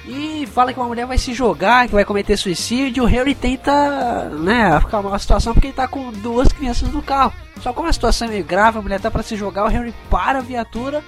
[0.07, 3.05] E fala que uma mulher vai se jogar, que vai cometer suicídio.
[3.05, 7.33] O Harry tenta, né, ficar uma situação porque ele tá com duas crianças no carro.
[7.61, 9.95] Só como a situação é meio grave, a mulher tá para se jogar, o Harry
[10.11, 11.03] para a viatura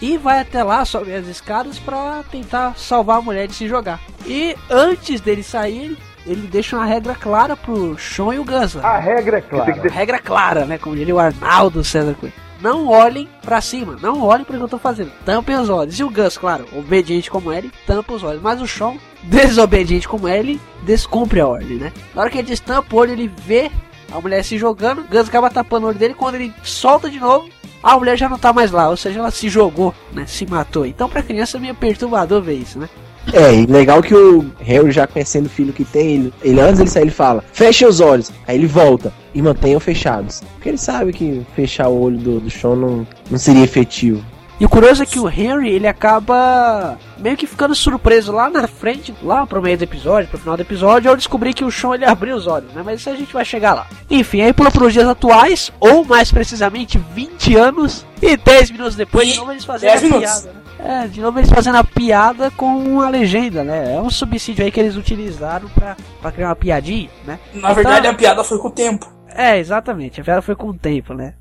[0.00, 4.00] e vai até lá, sobe as escadas para tentar salvar a mulher de se jogar.
[4.26, 8.76] E antes dele sair, ele deixa uma regra clara pro Sean e o Gus.
[8.76, 9.72] A regra é clara.
[9.72, 14.22] A regra clara, né, como diria o Arnaldo César Coelho não olhem para cima, não
[14.22, 15.98] olhem para o que eu tô fazendo, tampem os olhos.
[15.98, 18.42] E o Gus, claro, obediente como ele, tampa os olhos.
[18.42, 21.92] Mas o Sean, desobediente como ele, descumpre a ordem, né?
[22.14, 23.70] Na hora que ele destampa o olho, ele vê
[24.12, 27.48] a mulher se jogando, Gus acaba tapando o olho dele, quando ele solta de novo,
[27.82, 30.26] a mulher já não tá mais lá, ou seja, ela se jogou, né?
[30.26, 30.86] Se matou.
[30.86, 32.88] Então pra criança é meio perturbador ver isso, né?
[33.32, 36.80] É, e legal que o Harry, já conhecendo o filho que tem, ele, ele antes
[36.80, 38.30] ele sai, ele fala, feche os olhos.
[38.46, 40.42] Aí ele volta e mantenham fechados.
[40.54, 44.24] Porque ele sabe que fechar o olho do, do Sean não, não seria efetivo.
[44.58, 48.66] E o curioso é que o Henry, ele acaba meio que ficando surpreso lá na
[48.66, 51.94] frente, lá pro meio do episódio, pro final do episódio, ao descobrir que o Sean
[51.94, 52.82] ele abriu os olhos, né?
[52.82, 53.86] Mas isso a gente vai chegar lá.
[54.10, 59.28] Enfim, aí pula pros dias atuais, ou mais precisamente 20 anos, e 10 minutos depois,
[59.28, 60.65] de novo eles fazendo a piada, né?
[60.86, 63.96] É, de novo eles fazendo a piada com a legenda, né?
[63.96, 67.40] É um subsídio aí que eles utilizaram pra, pra criar uma piadinha, né?
[67.52, 69.12] Na verdade, então, a piada foi com o tempo.
[69.28, 71.34] É, exatamente, a piada foi com o tempo, né?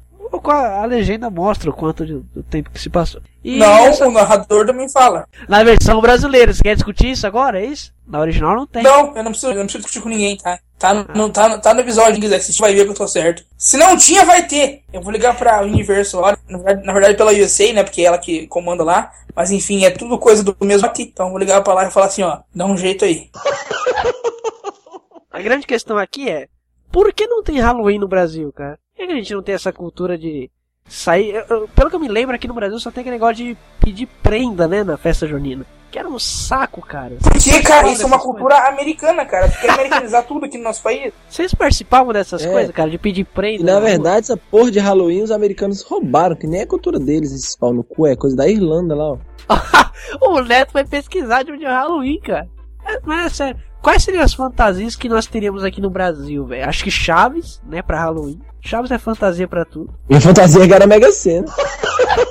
[0.45, 3.21] A, a legenda mostra o quanto de, do tempo que se passou.
[3.43, 4.08] E não, essa...
[4.08, 5.28] o narrador também fala.
[5.48, 7.62] Na versão brasileira, você quer discutir isso agora?
[7.62, 7.93] É isso?
[8.08, 8.84] Na original não tem.
[8.84, 10.60] Não, eu não preciso, eu não preciso discutir com ninguém, tá?
[10.78, 11.17] Tá, ah.
[11.17, 13.43] no, tá, tá no episódio, se quiser assistir, vai ver que eu tô certo.
[13.58, 14.84] Se não tinha, vai ter.
[14.91, 17.84] Eu vou ligar pra Universal lá, na verdade, na verdade pela USA, né?
[17.84, 19.12] Porque é ela que comanda lá.
[19.36, 21.04] Mas enfim, é tudo coisa do mesmo aqui.
[21.04, 23.30] Então eu vou ligar pra lá e falar assim, ó, dá um jeito aí.
[25.32, 26.48] A grande questão aqui é,
[26.91, 28.80] por que não tem Halloween no Brasil, cara?
[28.96, 30.50] Por que a gente não tem essa cultura de
[30.88, 31.44] sair.
[31.50, 34.08] Eu, pelo que eu me lembro, aqui no Brasil só tem aquele negócio de pedir
[34.24, 35.66] prenda, né, na festa junina.
[35.92, 37.16] Que era um saco, cara.
[37.22, 38.74] Porque, cara, isso é uma cultura coisas.
[38.74, 39.50] americana, cara.
[39.50, 41.14] Tu quer americanizar tudo aqui no nosso país.
[41.30, 42.52] Vocês participavam dessas é.
[42.52, 43.62] coisas, cara, de pedir prenda?
[43.62, 47.32] E, na verdade, essa porra de Halloween os americanos roubaram, que nem é cultura deles,
[47.32, 49.18] esse pau no cu, é coisa da Irlanda lá, ó.
[50.22, 52.48] o Neto vai pesquisar de onde é Halloween, cara.
[52.86, 53.62] É, mas é sério.
[53.86, 56.67] Quais seriam as fantasias que nós teríamos aqui no Brasil, velho?
[56.67, 58.41] Acho que Chaves, né, pra Halloween.
[58.60, 59.93] Chaves é fantasia para tudo.
[60.10, 61.45] E fantasia é era Mega Sena.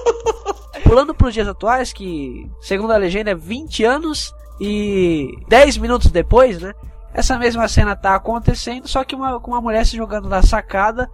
[0.83, 6.61] Pulando pros dias atuais, que segundo a legenda é 20 anos e 10 minutos depois,
[6.61, 6.75] né?
[7.13, 11.09] Essa mesma cena tá acontecendo, só que uma, com uma mulher se jogando na sacada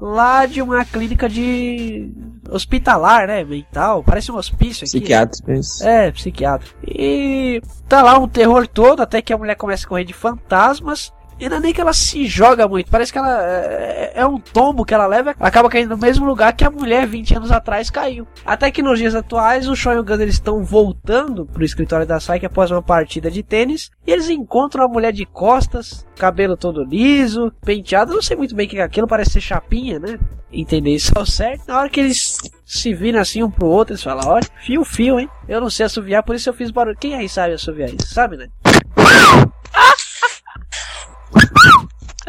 [0.00, 2.12] lá de uma clínica de
[2.48, 4.98] hospitalar, né, mental, parece um hospício aqui.
[4.98, 5.86] Psiquiátrico, isso.
[5.86, 6.78] É, psiquiátrico.
[6.86, 11.12] E tá lá um terror todo, até que a mulher começa a correr de fantasmas
[11.40, 14.38] e não é nem que ela se joga muito, parece que ela é, é um
[14.38, 17.88] tombo que ela leva, acaba caindo no mesmo lugar que a mulher 20 anos atrás
[17.88, 18.26] caiu.
[18.44, 22.18] Até que nos dias atuais, o Sean e o eles estão voltando pro escritório da
[22.18, 26.84] Psyche após uma partida de tênis e eles encontram a mulher de costas, cabelo todo
[26.84, 30.18] liso, penteado, não sei muito bem o que é aquilo, parece ser chapinha, né?
[30.52, 31.68] Entender isso ao certo.
[31.68, 35.18] Na hora que eles se viram assim um pro outro, eles falam: Olha, fio, fio,
[35.18, 35.28] hein?
[35.48, 36.96] Eu não sei assoviar, por isso eu fiz barulho.
[36.98, 38.12] Quem aí sabe assoviar isso?
[38.12, 38.48] Sabe, né?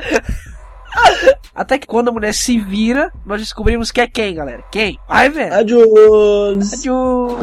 [1.53, 4.63] Até que quando a mulher se vira, nós descobrimos que é quem, galera?
[4.71, 4.99] Quem?
[5.07, 5.53] Vai, velho.
[5.53, 6.85] A Jules.
[6.85, 7.37] A.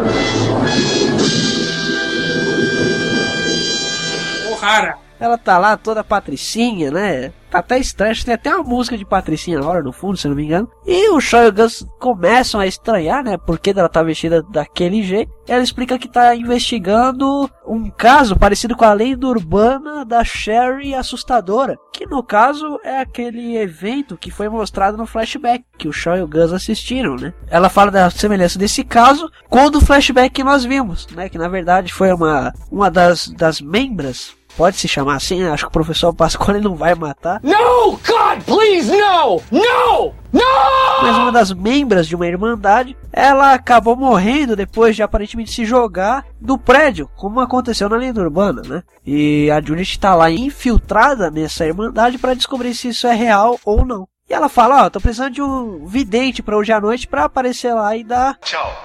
[4.51, 5.08] O'Hara.
[5.21, 7.33] Ela tá lá toda patricinha, né?
[7.51, 10.37] Tá até estranho, tem até uma música de patricinha na hora, no fundo, se não
[10.37, 10.71] me engano.
[10.87, 13.39] E o Shaw e o Gus começam a estranhar, né?
[13.39, 15.33] Porque ela tá vestida daquele jeito.
[15.47, 21.79] Ela explica que tá investigando um caso parecido com a lenda urbana da Sherry assustadora.
[21.91, 26.23] Que no caso é aquele evento que foi mostrado no flashback que o Shaw e
[26.23, 27.33] o Gus assistiram, né?
[27.49, 31.31] Ela fala da semelhança desse caso com o do flashback que nós vimos, né?
[31.31, 35.53] Que na verdade foi uma, uma das, das membras pode se chamar assim, né?
[35.53, 37.41] acho que o professor Pasquale não vai matar.
[37.45, 39.41] No, God, please, no!
[39.53, 40.13] No!
[40.33, 41.01] No!
[41.01, 46.25] Mas uma das membros de uma irmandade, ela acabou morrendo depois de aparentemente se jogar
[46.41, 48.83] do prédio, como aconteceu na lenda urbana, né?
[49.07, 53.85] E a Juliet tá lá infiltrada nessa irmandade para descobrir se isso é real ou
[53.85, 54.09] não.
[54.29, 57.25] E ela fala, ó, oh, tô precisando de um vidente para hoje à noite para
[57.25, 58.77] aparecer lá e dar tchau.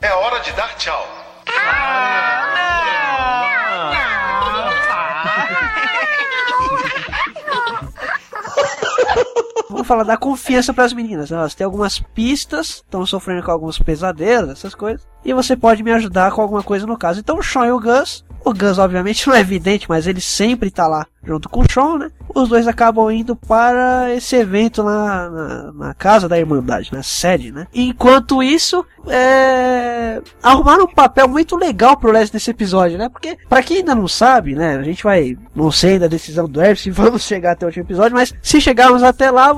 [0.00, 1.06] É hora de dar tchau.
[9.84, 11.30] Falar da confiança para as meninas.
[11.30, 15.06] Elas têm algumas pistas, estão sofrendo com alguns pesadelos, essas coisas.
[15.24, 17.20] E você pode me ajudar com alguma coisa no caso.
[17.20, 20.70] Então o Sean e o Gus o Gus, obviamente, não é evidente, mas ele sempre
[20.70, 22.10] tá lá junto com o Sean, né?
[22.34, 27.52] Os dois acabam indo para esse evento lá na, na casa da Irmandade, na sede,
[27.52, 27.66] né?
[27.72, 30.20] Enquanto isso, é...
[30.42, 33.08] arrumaram um papel muito legal pro Les nesse episódio, né?
[33.08, 34.76] Porque, para quem ainda não sabe, né?
[34.76, 37.84] A gente vai, não sei da decisão do Herb se vamos chegar até o último
[37.84, 39.54] episódio, mas se chegarmos até lá,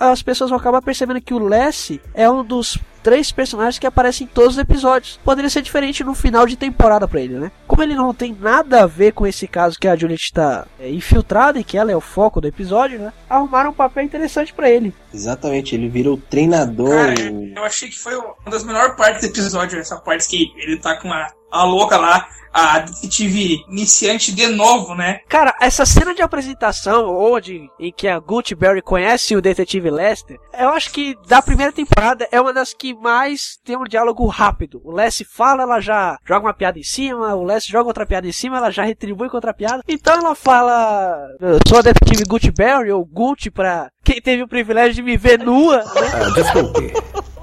[0.00, 4.24] as pessoas vão acabar percebendo que o Les é um dos três personagens que aparecem
[4.24, 5.20] em todos os episódios.
[5.22, 7.52] Poderia ser diferente no final de temporada para ele, né?
[7.66, 10.90] Como ele não tem nada a ver com esse caso que a Juliet está é,
[10.90, 13.12] infiltrada e que ela é o foco do episódio, né?
[13.28, 14.94] Arrumaram um papel interessante para ele.
[15.12, 16.88] Exatamente, ele vira o treinador.
[16.88, 17.14] Cara,
[17.54, 20.96] eu achei que foi uma das melhores partes do episódio, essa parte que ele tá
[20.96, 25.18] com a, a louca lá a detetive iniciante de novo, né?
[25.28, 30.38] Cara, essa cena de apresentação, onde em que a Gucci Berry conhece o detetive Lester,
[30.56, 34.80] eu acho que da primeira temporada é uma das que mais tem um diálogo rápido.
[34.84, 38.28] O Lester fala, ela já joga uma piada em cima, o Lester joga outra piada
[38.28, 39.82] em cima, ela já retribui com outra piada.
[39.88, 44.48] Então ela fala, eu sou a detetive Gucci Berry, ou Gucci pra quem teve o
[44.48, 46.10] privilégio de me ver nua, né?
[46.14, 46.92] Ah, desculpe,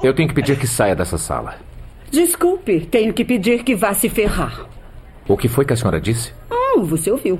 [0.02, 1.71] eu tenho que pedir que saia dessa sala.
[2.12, 4.68] Desculpe, tenho que pedir que vá se ferrar.
[5.28, 6.34] O que foi que a senhora disse?
[6.52, 7.40] Hum, você ouviu.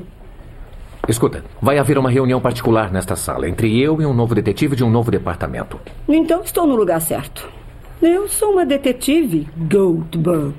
[1.10, 4.84] Escuta, vai haver uma reunião particular nesta sala entre eu e um novo detetive de
[4.84, 5.78] um novo departamento.
[6.08, 7.50] Então estou no lugar certo.
[8.02, 10.54] Eu sou uma detetive Goldberg.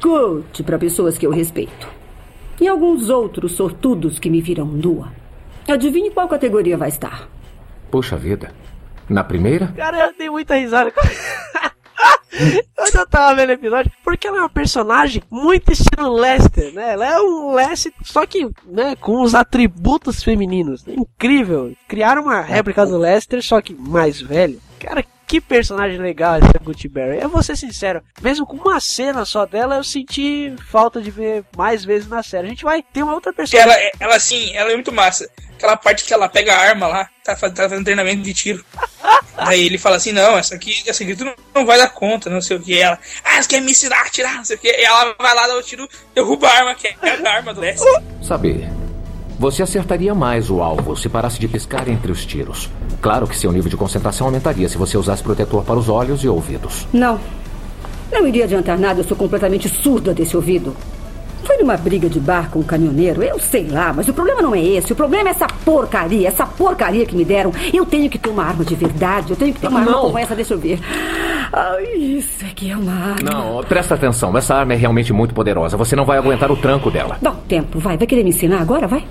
[0.00, 1.88] Gold para pessoas que eu respeito.
[2.60, 5.12] E alguns outros sortudos que me viram nua.
[5.68, 7.28] Adivinhe qual categoria vai estar.
[7.90, 8.50] Puxa vida.
[9.08, 9.68] Na primeira?
[9.76, 10.92] Cara, eu dei muita risada.
[12.78, 16.92] Eu já tava vendo o episódio, porque ela é uma personagem muito estilo Lester, né?
[16.92, 20.84] Ela é um Lester, só que, né, com os atributos femininos.
[20.86, 21.74] Incrível.
[21.86, 24.60] Criaram uma réplica do Lester, só que mais velho.
[24.80, 27.22] Cara, que personagem legal essa Gucci Berry.
[27.22, 31.42] Eu vou ser sincero, mesmo com uma cena só dela, eu senti falta de ver
[31.56, 32.48] mais vezes na série.
[32.48, 33.72] A gente vai ter uma outra personagem.
[33.72, 35.26] Ela, ela sim, ela é muito massa.
[35.54, 38.62] Aquela parte que ela pega a arma lá, tá, tá fazendo treinamento de tiro.
[39.38, 42.28] Aí ele fala assim, não, essa aqui, essa aqui tu não, não vai dar conta,
[42.28, 42.78] não sei o que.
[42.78, 44.68] ela, ah, você quer me ensinar a atirar, não sei o que.
[44.68, 47.60] E ela vai lá, dá o tiro, derruba a arma, que é a arma do
[47.62, 47.90] Lester.
[48.22, 48.81] Saber.
[49.38, 52.70] Você acertaria mais o alvo se parasse de piscar entre os tiros.
[53.00, 56.28] Claro que seu nível de concentração aumentaria se você usasse protetor para os olhos e
[56.28, 56.86] ouvidos.
[56.92, 57.18] Não.
[58.12, 60.76] Não iria adiantar nada, eu sou completamente surda desse ouvido.
[61.44, 64.54] Foi numa briga de bar com um caminhoneiro, eu sei lá, mas o problema não
[64.54, 64.92] é esse.
[64.92, 67.52] O problema é essa porcaria, essa porcaria que me deram.
[67.72, 69.88] Eu tenho que ter uma arma de verdade, eu tenho que ter uma Não.
[69.88, 70.78] arma como essa, deixa eu ver.
[71.52, 73.30] Ai, isso aqui é uma arma.
[73.30, 74.36] Não, presta atenção.
[74.38, 75.76] Essa arma é realmente muito poderosa.
[75.76, 77.18] Você não vai aguentar o tranco dela.
[77.20, 77.96] Dá um tempo, vai.
[77.96, 79.04] Vai querer me ensinar agora, vai?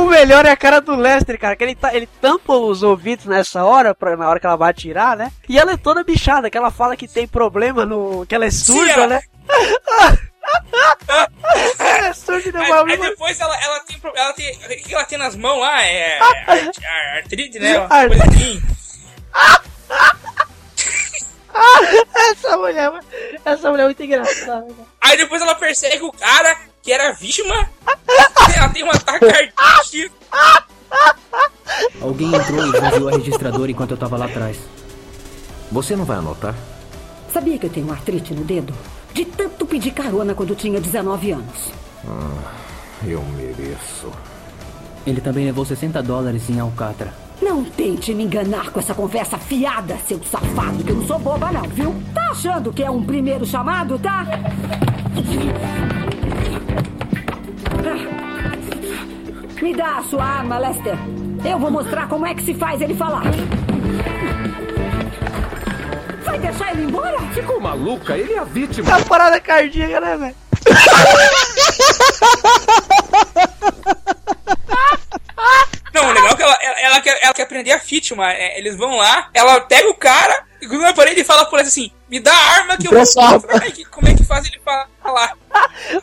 [0.00, 3.26] O melhor é a cara do Lester, cara, que ele, tá, ele tampa os ouvidos
[3.26, 5.30] nessa hora, pra, na hora que ela vai atirar, né?
[5.48, 8.24] E ela é toda bichada, que ela fala que tem problema no.
[8.26, 9.20] que ela é surda, ela- né?
[12.08, 14.00] é surda Aí, aí depois ela, ela tem.
[14.14, 14.56] Ela tem.
[14.56, 15.82] O que ela tem nas mãos lá?
[15.84, 16.18] É.
[16.18, 17.78] art- a- artrite, né?
[17.78, 18.62] Uma coisa assim.
[22.14, 22.90] essa mulher,
[23.44, 24.66] essa mulher é muito engraçada.
[25.00, 27.68] Aí depois ela persegue o cara que era vítima.
[28.56, 30.14] ela tem um ataque cardíaco.
[32.00, 34.58] Alguém entrou e esvaziou a registradora enquanto eu tava lá atrás.
[35.70, 36.54] Você não vai anotar?
[37.32, 38.74] Sabia que eu tenho artrite no dedo?
[39.12, 41.72] De tanto pedir carona quando eu tinha 19 anos.
[42.06, 42.52] Ah,
[43.04, 44.10] eu mereço.
[45.06, 47.14] Ele também levou 60 dólares em Alcatra.
[47.40, 51.50] Não tente me enganar com essa conversa fiada, seu safado, que eu não sou boba
[51.50, 51.94] não, viu?
[52.12, 54.26] Tá achando que é um primeiro chamado, tá?
[59.62, 60.96] Me dá a sua arma, Lester.
[61.44, 63.22] Eu vou mostrar como é que se faz ele falar.
[66.24, 67.18] Vai deixar ele embora?
[67.34, 68.16] Ficou maluca?
[68.16, 68.90] Ele é a vítima.
[68.90, 70.34] Tá parada cardíaca, né, velho?
[75.94, 78.32] Não, o legal é que ela, ela, ela quer, ela quer aprender a vítima.
[78.32, 81.58] É, eles vão lá, ela pega o cara, e gruda na parede e fala por
[81.60, 84.24] assim: me dá a arma que eu vou mostrar como é que, como é que
[84.24, 84.88] faz ele falar.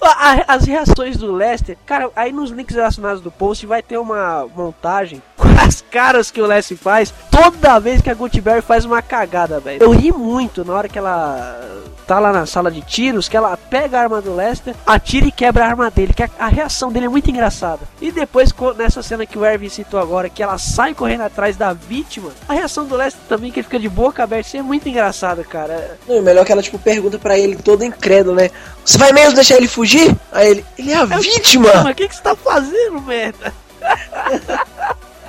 [0.02, 4.48] A- As reações do Lester, cara, aí nos links relacionados do post vai ter uma
[4.56, 9.02] montagem com as caras que o Lester faz toda vez que a Gutenberg faz uma
[9.02, 9.82] cagada, velho.
[9.84, 11.62] Eu ri muito na hora que ela
[12.06, 15.32] tá lá na sala de tiros, que ela pega a arma do Lester, atira e
[15.32, 17.82] quebra a arma dele, que a, a reação dele é muito engraçada.
[18.02, 21.74] E depois, nessa cena que o Erwin citou agora, que ela sai correndo atrás da
[21.74, 24.88] vítima, a reação do Lester também, que ele fica de boca aberta, isso é muito
[24.88, 25.97] engraçado, cara.
[26.08, 28.50] Não, o melhor é que ela, tipo, pergunta pra ele todo incrédulo, né?
[28.84, 30.16] Você vai mesmo deixar ele fugir?
[30.32, 31.70] Aí ele, ele é a vítima!
[31.84, 33.54] Mas o que, que você tá fazendo, merda?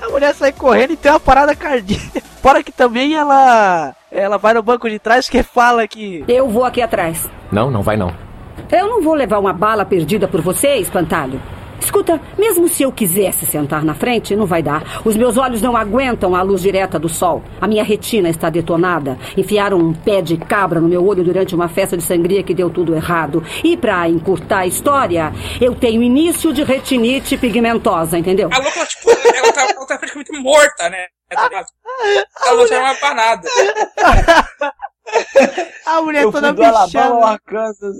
[0.00, 2.22] A mulher sai correndo e tem uma parada cardíaca.
[2.40, 3.94] Fora que também ela.
[4.10, 6.24] Ela vai no banco de trás que fala que.
[6.28, 7.28] Eu vou aqui atrás.
[7.50, 8.14] Não, não vai não.
[8.70, 11.42] Eu não vou levar uma bala perdida por você, espantalho.
[11.80, 15.00] Escuta, mesmo se eu quisesse sentar na frente, não vai dar.
[15.04, 17.42] Os meus olhos não aguentam a luz direta do sol.
[17.60, 19.18] A minha retina está detonada.
[19.36, 22.68] Enfiaram um pé de cabra no meu olho durante uma festa de sangria que deu
[22.68, 23.42] tudo errado.
[23.62, 28.50] E pra encurtar a história, eu tenho início de retinite pigmentosa, entendeu?
[28.52, 31.06] A louca, tipo, ela tá, ela tá praticamente morta, né?
[31.30, 31.66] Tá ligado?
[32.46, 33.48] Ela não serve mais pra nada.
[35.86, 37.26] A mulher Eu toda fui do Alabama ao bichada.
[37.26, 37.96] Arkansas.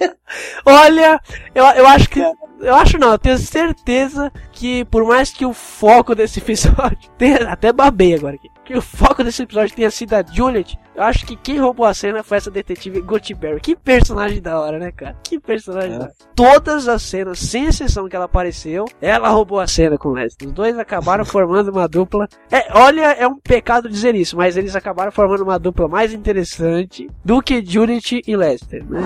[0.66, 1.20] Olha,
[1.54, 2.20] eu, eu acho que.
[2.62, 7.10] Eu acho não, eu tenho certeza que por mais que o foco desse episódio.
[7.18, 8.48] Tenha, até babei agora aqui.
[8.64, 10.78] Que o foco desse episódio tenha sido a Juliet.
[10.94, 13.60] Eu acho que quem roubou a cena foi essa detetive Gutenberg.
[13.60, 15.16] Que personagem da hora, né, cara?
[15.24, 16.12] Que personagem da hora.
[16.36, 20.46] Todas as cenas, sem exceção que ela apareceu, ela roubou a cena com o Lester.
[20.46, 22.28] Os dois acabaram formando uma dupla.
[22.52, 27.10] É, olha, é um pecado dizer isso, mas eles acabaram formando uma dupla mais interessante
[27.24, 29.00] do que Juliet e Lester, né?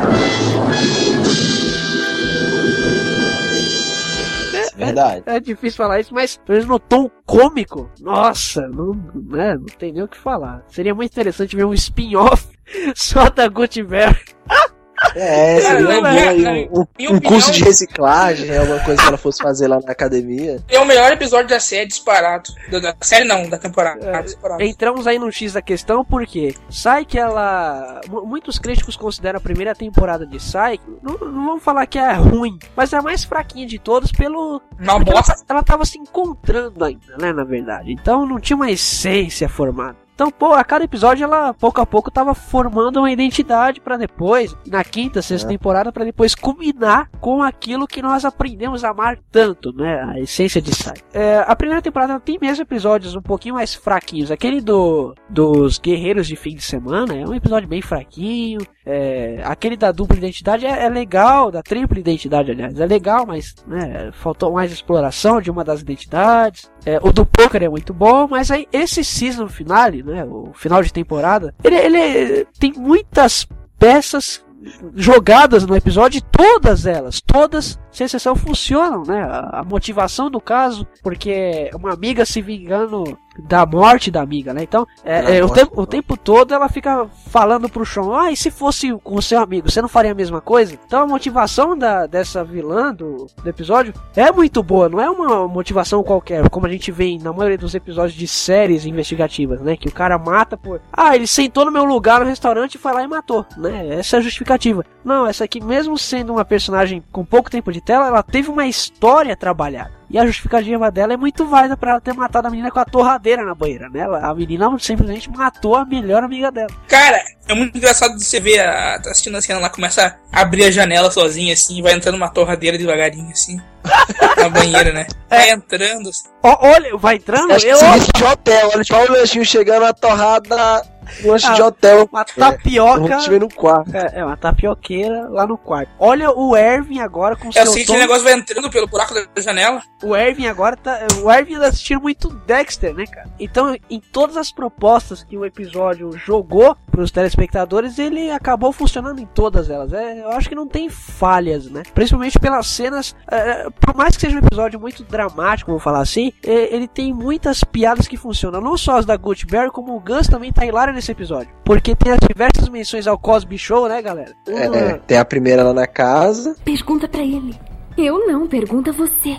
[4.85, 5.22] Verdade.
[5.27, 9.93] É difícil falar isso, mas pelo menos no tom cômico, nossa, não, né, não tem
[9.93, 10.62] nem o que falar.
[10.68, 12.47] Seria muito interessante ver um spin-off
[12.95, 14.18] só da Gutenberg.
[15.14, 19.09] É, seria bom aí não, um, um- minha um curso de reciclagem, alguma coisa que
[19.09, 20.62] ela fosse fazer lá na academia.
[20.68, 22.51] É o melhor episódio da série disparado.
[22.70, 24.22] Da, da série não, da temporada.
[24.22, 24.62] disparado.
[24.62, 28.01] Entramos aí no X da questão porque sai que ela.
[28.09, 30.78] mu- Muitos críticos consideram a primeira temporada de Sai.
[31.03, 34.61] Não, não vamos falar que é ruim, mas é a mais fraquinha de todos pelo.
[34.78, 35.34] Uma porque ela, bosta.
[35.49, 37.32] ela tava se encontrando ainda, né?
[37.32, 37.92] Na verdade.
[37.92, 39.97] Então não tinha uma essência formada.
[40.17, 44.57] Então, pô, a cada episódio ela, pouco a pouco, tava formando uma identidade pra depois,
[44.67, 49.75] na quinta, sexta temporada, pra depois culminar com aquilo que nós aprendemos a amar tanto,
[49.75, 50.03] né?
[50.05, 50.97] A essência de Sai.
[51.12, 54.31] É, a primeira temporada tem mesmo episódios um pouquinho mais fraquinhos.
[54.31, 58.61] Aquele do dos Guerreiros de Fim de Semana é um episódio bem fraquinho.
[58.89, 63.53] É, aquele da dupla identidade é, é legal, da tripla identidade, aliás, é legal, mas
[63.66, 66.70] né, faltou mais exploração de uma das identidades.
[66.84, 70.84] É, o do poker é muito bom, mas aí esse season finale, né, o final
[70.84, 74.47] de temporada, ele, ele tem muitas peças
[74.95, 79.22] jogadas no episódio, todas elas, todas, sem exceção, funcionam, né?
[79.22, 84.62] A, a motivação do caso, porque uma amiga se vingando da morte da amiga, né?
[84.62, 88.37] Então, é, é, o, tempo, o tempo todo ela fica falando pro Sean, ah, e
[88.37, 90.78] se fosse com o seu amigo, você não faria a mesma coisa?
[90.87, 95.47] Então a motivação da, dessa vilã do, do episódio é muito boa, não é uma
[95.49, 99.76] motivação qualquer, como a gente vê na maioria dos episódios de séries investigativas, né?
[99.76, 100.80] Que o cara mata por.
[100.93, 103.99] Ah, ele sentou no meu lugar no restaurante e foi lá e matou, né?
[103.99, 104.84] Essa é a justificativa.
[105.05, 108.66] Não, essa aqui, mesmo sendo uma personagem com pouco tempo de tela, ela teve uma
[108.66, 109.93] história trabalhada.
[110.09, 112.85] E a justificativa dela é muito válida pra ela ter matado a menina com a
[112.85, 114.05] torradeira na banheira, né?
[114.23, 116.71] A menina simplesmente matou a melhor amiga dela.
[116.87, 120.65] Cara, é muito engraçado você ver, a, tá assistindo a cena lá, começa a abrir
[120.65, 123.61] a janela sozinha, assim, e vai entrando uma torradeira devagarinho, assim,
[124.39, 125.07] na banheira, né?
[125.29, 126.29] Vai entrando, assim.
[126.43, 127.77] Ó, olha, vai entrando, Acho que eu.
[127.79, 130.83] serviço de hotel, olha, tipo, olha o lanchinho chegando, a torrada,
[131.25, 132.09] um lanche de Ah, hotel.
[132.13, 133.15] Uma tapioca.
[133.15, 133.95] É, tive no quarto.
[133.97, 135.91] É, é, uma tapioqueira lá no quarto.
[135.99, 137.95] Olha o Ervin agora com É seu o seguinte, tom.
[137.95, 139.83] o negócio vai entrando pelo buraco da janela.
[140.03, 140.99] O Ervin agora tá.
[141.23, 143.29] O Ervin anda assistindo muito Dexter, né, cara?
[143.39, 149.27] Então, em todas as propostas que o episódio jogou pros telespectadores, ele acabou funcionando em
[149.27, 149.93] todas elas.
[149.93, 151.83] É, eu acho que não tem falhas, né?
[151.95, 153.15] Principalmente pelas cenas.
[153.31, 157.13] é, por mais que seja um episódio muito dramático, vou falar assim, é, ele tem
[157.13, 158.61] muitas piadas que funcionam.
[158.61, 161.49] Não só as da Gutenberg, como o Gus também tá hilário nesse episódio.
[161.64, 164.32] Porque tem as diversas menções ao Cosby Show, né, galera?
[164.49, 166.57] É, tem a primeira lá na casa.
[166.64, 167.55] Pergunta pra ele.
[167.97, 169.36] Eu não, pergunta você.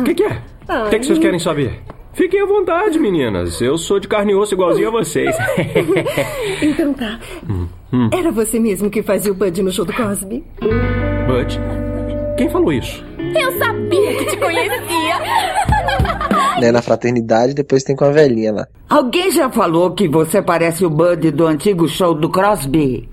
[0.00, 0.42] O que, que é?
[0.86, 1.82] O que, que vocês querem saber?
[2.12, 3.60] Fiquem à vontade, meninas.
[3.60, 5.36] Eu sou de carne e osso igualzinho a vocês.
[6.62, 7.20] Então tá.
[7.92, 8.08] Hum.
[8.12, 10.42] Era você mesmo que fazia o Bud no show do Cosby?
[11.26, 11.60] Bud,
[12.38, 13.04] quem falou isso?
[13.18, 15.65] Eu sabia que te conhecia.
[16.60, 18.66] Né, na fraternidade, depois tem com a velhinha lá.
[18.88, 23.08] Alguém já falou que você parece o Bud do antigo show do Crosby?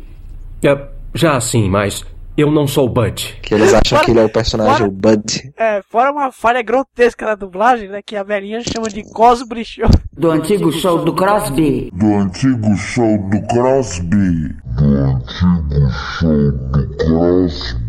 [0.63, 3.37] É, já sim, mas Eu não sou o Bud.
[3.43, 5.53] Que eles acham Fora- que ele é o personagem, fora- o Bud.
[5.55, 8.01] É, fora uma falha grotesca na dublagem, né?
[8.03, 9.87] Que a velhinha chama de Cosby Show.
[10.11, 11.91] Do antigo show do Crosby.
[11.93, 14.55] Do antigo show do Crosby.
[14.77, 17.83] Do antigo show do Crosby.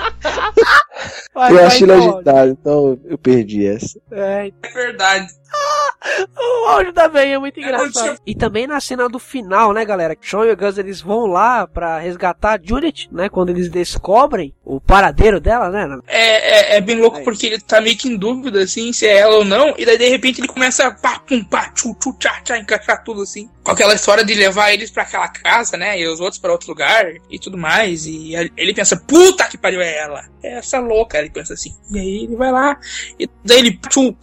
[1.32, 3.98] Vai, eu vai, achei então, legendário, então eu perdi essa.
[4.10, 5.32] É, É verdade.
[6.36, 8.18] o áudio da velhinha é muito engraçado.
[8.26, 10.16] E também na cena do final, né, galera?
[10.20, 13.28] Sean e o Gus eles vão lá pra resgatar a Judith, né?
[13.28, 15.98] Quando eles descobrem o paradeiro dela, né?
[16.06, 19.18] É, é, é bem louco porque ele tá meio que em dúvida, assim, se é
[19.18, 19.74] ela ou não.
[19.76, 23.02] E daí, de repente, ele começa a pá, pum, pá, tchu, tchu, tchá, tchá, encaixar
[23.04, 23.48] tudo, assim.
[23.62, 25.98] Com aquela história de levar eles pra aquela casa, né?
[26.00, 28.06] E os outros pra outro lugar e tudo mais.
[28.06, 30.24] E ele pensa, puta que pariu é ela.
[30.42, 31.76] É essa louca, ele pensa assim.
[31.90, 32.78] E aí ele vai lá.
[33.18, 33.78] E daí ele...
[33.88, 34.16] tchu,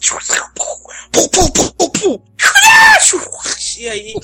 [0.00, 0.16] tchu,
[0.54, 0.67] pu,
[1.28, 3.20] pu, pu, pu, pu, tchu,
[3.78, 4.14] E aí...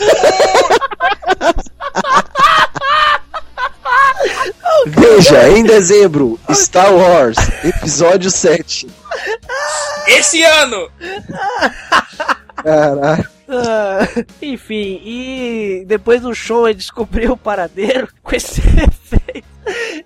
[4.86, 8.86] Veja, em dezembro, Star Wars, episódio 7.
[10.06, 10.90] Esse ano!
[12.62, 13.33] Caralho.
[13.48, 14.00] Ah,
[14.40, 18.62] enfim, e depois do show ele descobriu o paradeiro com esse.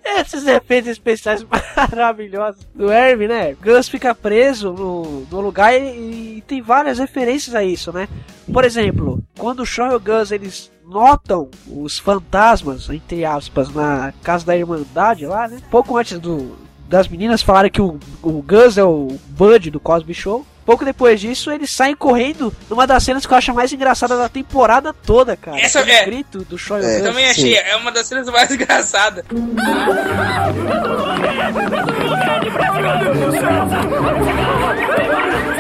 [0.05, 1.45] Esses efeitos especiais
[1.77, 3.55] maravilhosos do Herb, né?
[3.55, 8.09] Gus fica preso no, no lugar e, e tem várias referências a isso, né?
[8.53, 14.13] Por exemplo, quando o Sean e o Gus eles notam os fantasmas, entre aspas, na
[14.23, 15.61] casa da Irmandade lá, né?
[15.71, 16.57] Pouco antes do,
[16.89, 20.47] das meninas falarem que o, o Gus é o Bud do Cosby Show.
[20.69, 24.29] Pouco depois disso, eles saem correndo numa das cenas que eu acho mais engraçada da
[24.29, 25.59] temporada toda, cara.
[25.59, 27.09] Essa é- grito do o É, Gus.
[27.09, 29.25] Também achei, é uma das cenas mais engraçadas.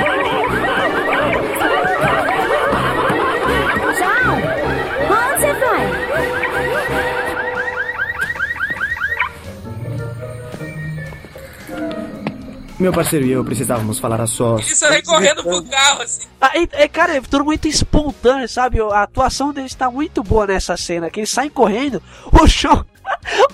[12.78, 14.64] Meu parceiro e eu precisávamos falar a sós.
[14.64, 16.26] Ele sai correndo pro carro, assim.
[16.40, 18.78] Ah, e- é, cara, é tudo muito espontâneo, sabe?
[18.80, 22.00] A atuação deles tá muito boa nessa cena, que eles saem correndo,
[22.32, 22.84] o show.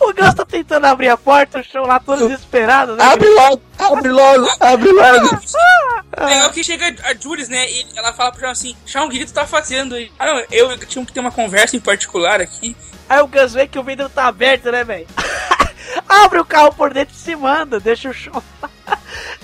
[0.01, 3.05] O Gus tá tentando abrir a porta, o show lá todo desesperado, né?
[3.05, 5.41] Abre logo, abre logo, abre logo.
[6.21, 7.71] Legal que chega a Jules, né?
[7.71, 10.11] E ela fala pro Sean assim: Sean, o que tu tá fazendo aí?
[10.19, 12.77] Ah, não, eu tinha que ter uma conversa em particular aqui.
[13.09, 15.07] Aí o Gus vê que o vidro tá aberto, né, velho?
[16.09, 18.43] Abre o carro por dentro e se manda, deixa o show.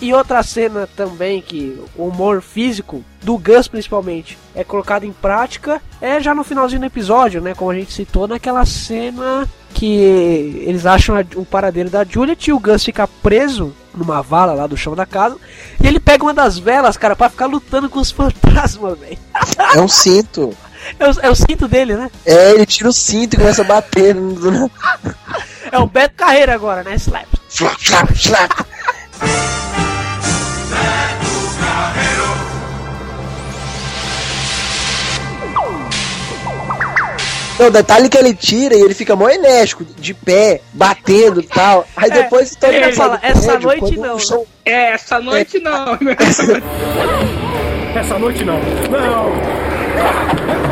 [0.00, 5.80] E outra cena também que o humor físico do Gus principalmente é colocado em prática
[6.00, 9.94] é já no finalzinho do episódio, né, como a gente citou naquela cena que
[10.66, 14.76] eles acham o paradeiro da Juliet e o Gus fica preso numa vala lá do
[14.76, 15.36] chão da casa
[15.82, 19.18] e ele pega uma das velas, cara, pra ficar lutando com os fantasmas, velho.
[19.74, 20.56] É um cinto.
[20.98, 22.10] É o, é o cinto dele, né?
[22.24, 24.14] É, ele tira o cinto e começa a bater.
[24.14, 24.70] no-
[25.70, 26.94] É o Beto Carreira agora, né?
[26.94, 27.26] Slap.
[27.50, 28.66] Flap, flap, flap.
[37.60, 41.46] Não, detalhe é que ele tira e ele fica mó enérgico, de pé, batendo e
[41.46, 41.86] tal.
[41.96, 45.20] Aí É, depois todo ele mundo fala, "Essa prédio, noite não." o show- É, essa
[45.20, 45.98] noite não.
[47.94, 48.54] Essa noite não.
[48.88, 50.69] Não!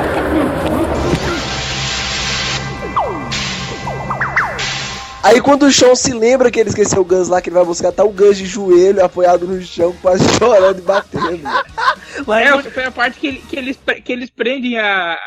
[5.29, 7.65] Aí quando o Sean se lembra que ele esqueceu o Gus lá, que ele vai
[7.65, 11.43] buscar, tá o Gus de joelho, apoiado no chão, quase chorando e batendo.
[12.35, 15.19] É, foi a parte que, ele- que eles, que eles prendem a,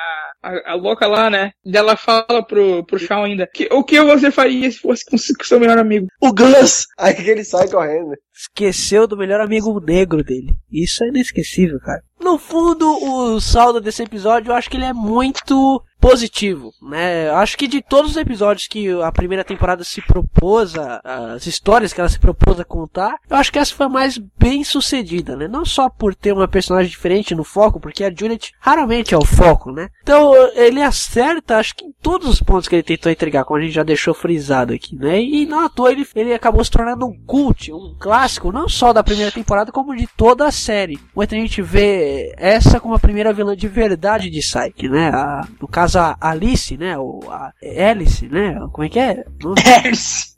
[0.42, 1.52] a, a louca lá, né?
[1.64, 5.16] E ela fala pro, pro Shawn ainda: que, O que você faria se fosse com
[5.16, 6.08] o seu melhor amigo?
[6.20, 6.88] O Gus!
[6.98, 8.14] Aí que ele sai correndo.
[8.36, 10.56] Esqueceu do melhor amigo negro dele.
[10.72, 12.02] Isso é inesquecível, cara.
[12.20, 17.30] No fundo, o saldo desse episódio, eu acho que ele é muito positivo, né?
[17.30, 21.00] Acho que de todos os episódios que a primeira temporada se propôs, a-
[21.36, 24.18] as histórias que ela se propôs a contar, eu acho que essa foi a mais
[24.38, 25.48] bem sucedida, né?
[25.48, 29.24] Não só por ter uma personagem diferente no foco, porque a Juliet raramente é o
[29.26, 29.90] foco, né?
[30.02, 33.64] Então ele acerta, acho que em todos os pontos que ele tentou entregar, como a
[33.64, 35.22] gente já deixou frisado aqui, né?
[35.22, 38.92] E não à toa ele, ele acabou se tornando um cult, um clássico, não só
[38.92, 41.00] da primeira temporada, como de toda a série.
[41.16, 45.10] Muita gente vê essa como a primeira vilã de verdade de Psyche, né?
[45.14, 46.98] A- no caso a Alice, né?
[46.98, 47.54] Ou a
[47.90, 48.56] Alice, né?
[48.72, 49.24] Como é que é?
[49.86, 50.32] Hélice.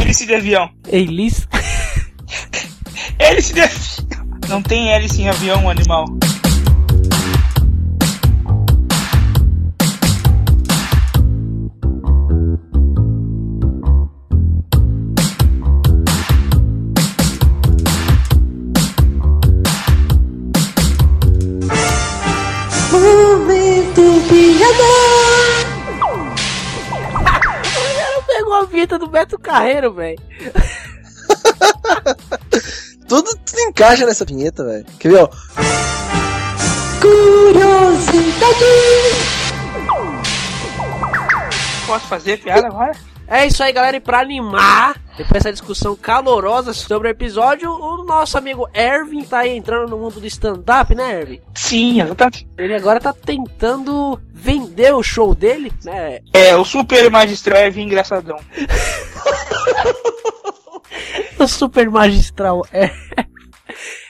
[0.00, 0.70] Hélice de avião.
[0.92, 1.46] Alice.
[3.18, 4.06] Hélice de avião.
[4.48, 6.04] Não tem hélice em avião, animal.
[24.66, 25.66] Vereador!
[28.26, 30.18] Pegou a vinheta do Beto Carreiro, velho.
[33.08, 34.84] tudo, tudo encaixa nessa vinheta, velho.
[34.98, 35.28] Quer ver, ó?
[37.00, 38.64] Curiosidade!
[41.86, 42.90] Posso fazer piada agora?
[43.28, 43.96] É isso aí, galera.
[43.96, 49.40] E pra animar depois dessa discussão calorosa sobre o episódio, o nosso amigo Ervin tá
[49.40, 51.40] aí entrando no mundo do stand-up, né, Ervin?
[51.54, 52.46] Sim, exatamente.
[52.58, 56.20] Ele agora tá tentando vender o show dele, né?
[56.32, 58.38] É, o super magistral é engraçadão.
[61.38, 62.90] o super magistral é.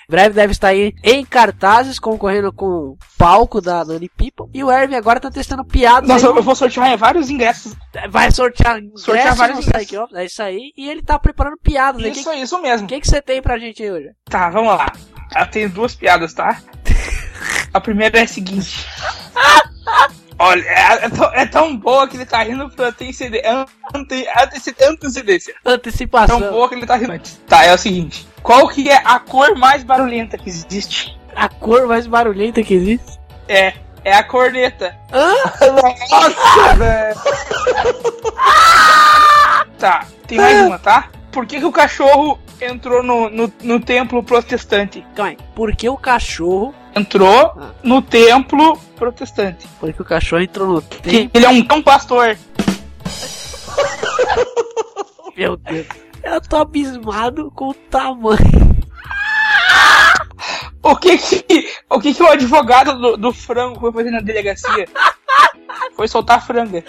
[0.08, 4.46] Breve deve estar aí em cartazes, concorrendo com o palco da Nani People.
[4.54, 6.08] E o Ervin agora tá testando piadas.
[6.08, 6.36] Nossa, aí.
[6.36, 7.74] eu vou sortear vários ingressos.
[8.08, 10.14] Vai sortear, Sortear ingressos vários no ingressos.
[10.14, 10.72] É isso aí.
[10.76, 12.00] E ele tá preparando piadas.
[12.00, 12.08] né?
[12.10, 12.86] Isso, Que- isso mesmo.
[12.86, 14.10] O que, que você tem pra gente aí hoje?
[14.30, 14.92] Tá, vamos lá.
[15.36, 16.60] Eu tenho duas piadas, tá?
[17.74, 18.86] A primeira é a seguinte.
[20.38, 23.66] Olha, é, é tão, é tão boa que ele tá rindo por antecedência.
[23.94, 25.54] Ante, antece- antecedência.
[25.64, 26.40] Antecipação.
[26.40, 27.40] Tão boa que ele tá rindo antes.
[27.46, 28.26] Tá, é o seguinte.
[28.46, 31.18] Qual que é a cor mais barulhenta que existe?
[31.34, 33.18] A cor mais barulhenta que existe?
[33.48, 33.72] É,
[34.04, 34.96] é a corneta.
[35.10, 37.16] Nossa, velho.
[39.80, 41.08] Tá, tem mais uma, tá?
[41.32, 45.04] Por que, que o cachorro entrou no, no, no templo protestante?
[45.16, 45.38] Calma aí.
[45.52, 46.72] Por que o cachorro.
[46.94, 49.66] Entrou no templo protestante.
[49.80, 51.36] Porque o cachorro entrou no Que tempo.
[51.36, 52.38] ele é um cão pastor.
[55.36, 56.05] Meu Deus.
[56.22, 58.76] Eu tô abismado com o tamanho.
[60.82, 64.86] O que que o, que que o advogado do, do frango foi fazer na delegacia?
[65.96, 66.84] Foi soltar a franga.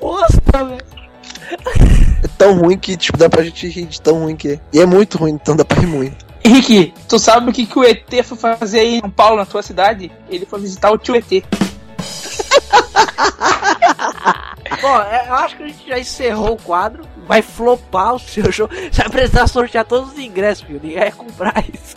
[0.00, 0.84] Nossa, velho.
[2.22, 4.60] É tão ruim que, tipo, dá pra gente rir de tão ruim que é.
[4.72, 6.24] E é muito ruim, então dá pra rir muito.
[6.42, 9.44] Henrique, tu sabe o que, que o ET foi fazer aí em São Paulo, na
[9.44, 10.10] tua cidade?
[10.28, 11.44] Ele foi visitar o tio ET.
[14.80, 17.04] Bom, é, eu acho que a gente já encerrou o quadro.
[17.26, 18.68] Vai flopar o seu show.
[18.68, 20.80] Você vai precisar sortear todos os ingressos, filho.
[20.82, 21.96] Ninguém vai comprar isso.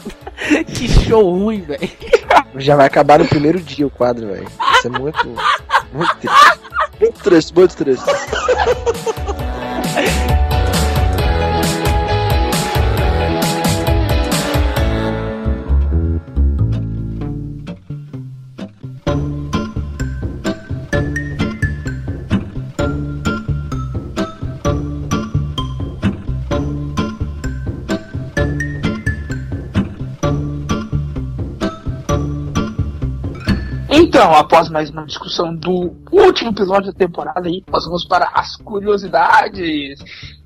[0.66, 1.90] que show ruim, velho.
[2.58, 4.48] Já vai acabar no primeiro dia o quadro, velho.
[4.74, 5.36] Isso é muito.
[5.94, 6.60] Muito triste.
[7.00, 8.06] Muito triste, muito triste.
[34.16, 38.56] Então, após mais uma discussão do último episódio da temporada aí, nós vamos para as
[38.58, 40.00] curiosidades.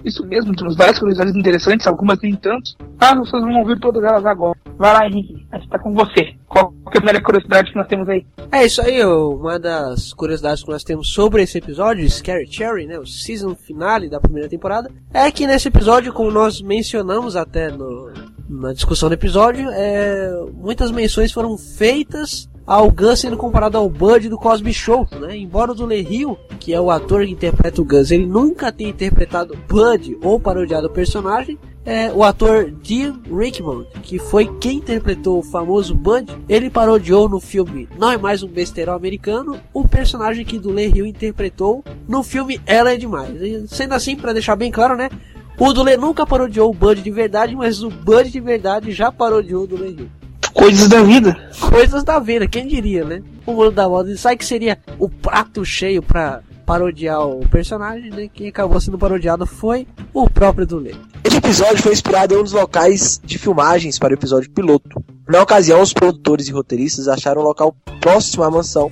[0.06, 2.78] Isso mesmo, temos várias curiosidades interessantes, algumas nem tanto.
[2.98, 4.58] Ah, vocês vão ouvir todas elas agora.
[4.78, 6.34] Vai lá, Henrique, a gente tá com você.
[6.48, 8.26] Qual é a primeira curiosidade que nós temos aí?
[8.54, 12.98] É isso aí, uma das curiosidades que nós temos sobre esse episódio, Scary Cherry, né,
[12.98, 18.14] o season finale da primeira temporada, é que nesse episódio, como nós mencionamos até no,
[18.48, 24.28] na discussão do episódio, é, muitas menções foram feitas ao Gus sendo comparado ao Bud
[24.28, 25.38] do Cosby Show, né?
[25.38, 28.90] Embora o Dule Hill, que é o ator que interpreta o Gus, ele nunca tenha
[28.90, 35.40] interpretado Bud ou parodiado o personagem, é, o ator Dean Rickman, que foi quem interpretou
[35.40, 40.44] o famoso Bud, ele parodiou no filme Não é Mais um Besteirão Americano, o personagem
[40.44, 43.42] que Dule Hill interpretou no filme Ela é Demais.
[43.42, 45.10] E, sendo assim, para deixar bem claro, né?
[45.58, 49.64] O Dule nunca parodiou o Bud de verdade, mas o Bud de verdade já parodiou
[49.64, 50.27] o Dule Hill.
[50.58, 51.38] Coisas da vida.
[51.70, 53.22] Coisas da vida, quem diria, né?
[53.46, 54.18] O mundo da moda.
[54.18, 58.28] Sabe que seria o prato cheio pra parodiar o personagem, né?
[58.34, 60.96] Quem acabou sendo parodiado foi o próprio Dule.
[61.24, 65.00] Esse episódio foi inspirado em um dos locais de filmagens para o episódio piloto.
[65.30, 68.92] Na ocasião, os produtores e roteiristas acharam o local próximo à mansão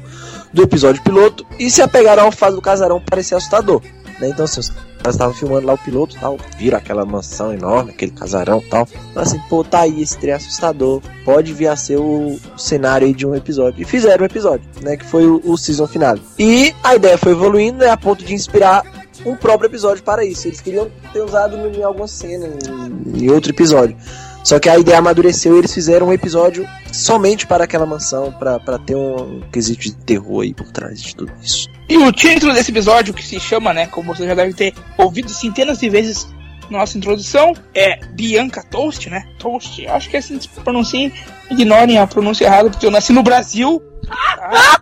[0.53, 3.81] do episódio piloto e se apegaram ao fato do casarão parecer assustador.
[4.25, 4.31] Né?
[4.31, 8.11] Então, assim, os caras estavam filmando lá o piloto tal, viram aquela mansão enorme, aquele
[8.11, 8.87] casarão tal.
[9.11, 13.07] Então, assim, pô, tá aí esse trem assustador, pode vir a ser o, o cenário
[13.07, 13.81] aí de um episódio.
[13.81, 14.97] E fizeram um episódio, né?
[14.97, 16.17] Que foi o, o season final.
[16.39, 17.89] E a ideia foi evoluindo, né?
[17.89, 18.83] A ponto de inspirar
[19.25, 20.47] um próprio episódio para isso.
[20.47, 23.95] Eles queriam ter usado em alguma cena, em, em outro episódio.
[24.43, 28.77] Só que a ideia amadureceu e eles fizeram um episódio somente para aquela mansão, para
[28.77, 31.67] ter um, quesito de terror aí por trás de tudo isso.
[31.87, 35.29] E o título desse episódio, que se chama, né, como você já deve ter ouvido
[35.29, 36.27] centenas de vezes
[36.69, 39.27] na nossa introdução, é Bianca Toast, né?
[39.37, 41.11] Toast, acho que é assim que se pronuncia.
[41.51, 43.81] Ignorem a pronúncia errada, porque eu nasci no Brasil.
[44.07, 44.81] Tá?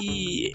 [0.00, 0.52] E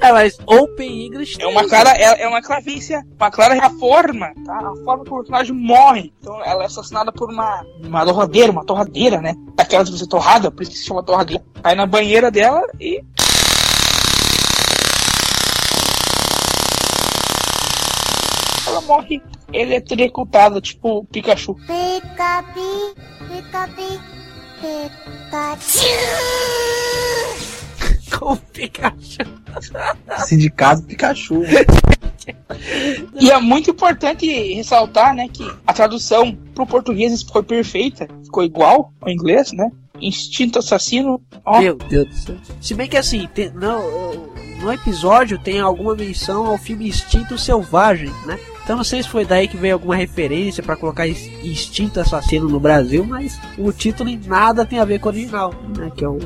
[0.00, 4.56] É, mas Open English é uma clara, é, é uma clavícia, uma clara forma, tá?
[4.56, 6.12] A forma que o personagem morre.
[6.20, 9.34] Então ela é assassinada por uma, uma torradeira, uma torradeira, né?
[9.56, 11.44] Aquela de você torrada, por isso que se chama torradeira.
[11.62, 13.02] Aí na banheira dela e
[18.66, 19.22] ela morre
[19.52, 21.54] eletrocutada, tipo Pikachu.
[21.54, 22.94] Pica, pi,
[23.28, 24.00] pica, pi,
[25.30, 25.88] Pikachu.
[28.18, 29.18] Com Pikachu.
[30.26, 31.42] Sindicato Pikachu.
[33.18, 38.92] E é muito importante ressaltar, né, que a tradução pro português foi perfeita, ficou igual
[39.00, 39.70] ao inglês, né?
[40.00, 41.20] Instinto assassino.
[41.44, 41.60] Ó.
[41.60, 42.36] Meu Deus do céu.
[42.60, 43.82] Se bem que assim, tem, não,
[44.60, 48.38] no episódio tem alguma menção ao filme Instinto Selvagem, né?
[48.70, 52.60] Então não sei se foi daí que veio alguma referência para colocar Instinto Assassino no
[52.60, 55.90] Brasil, mas o título em nada tem a ver com o original, né?
[55.92, 56.20] Que é o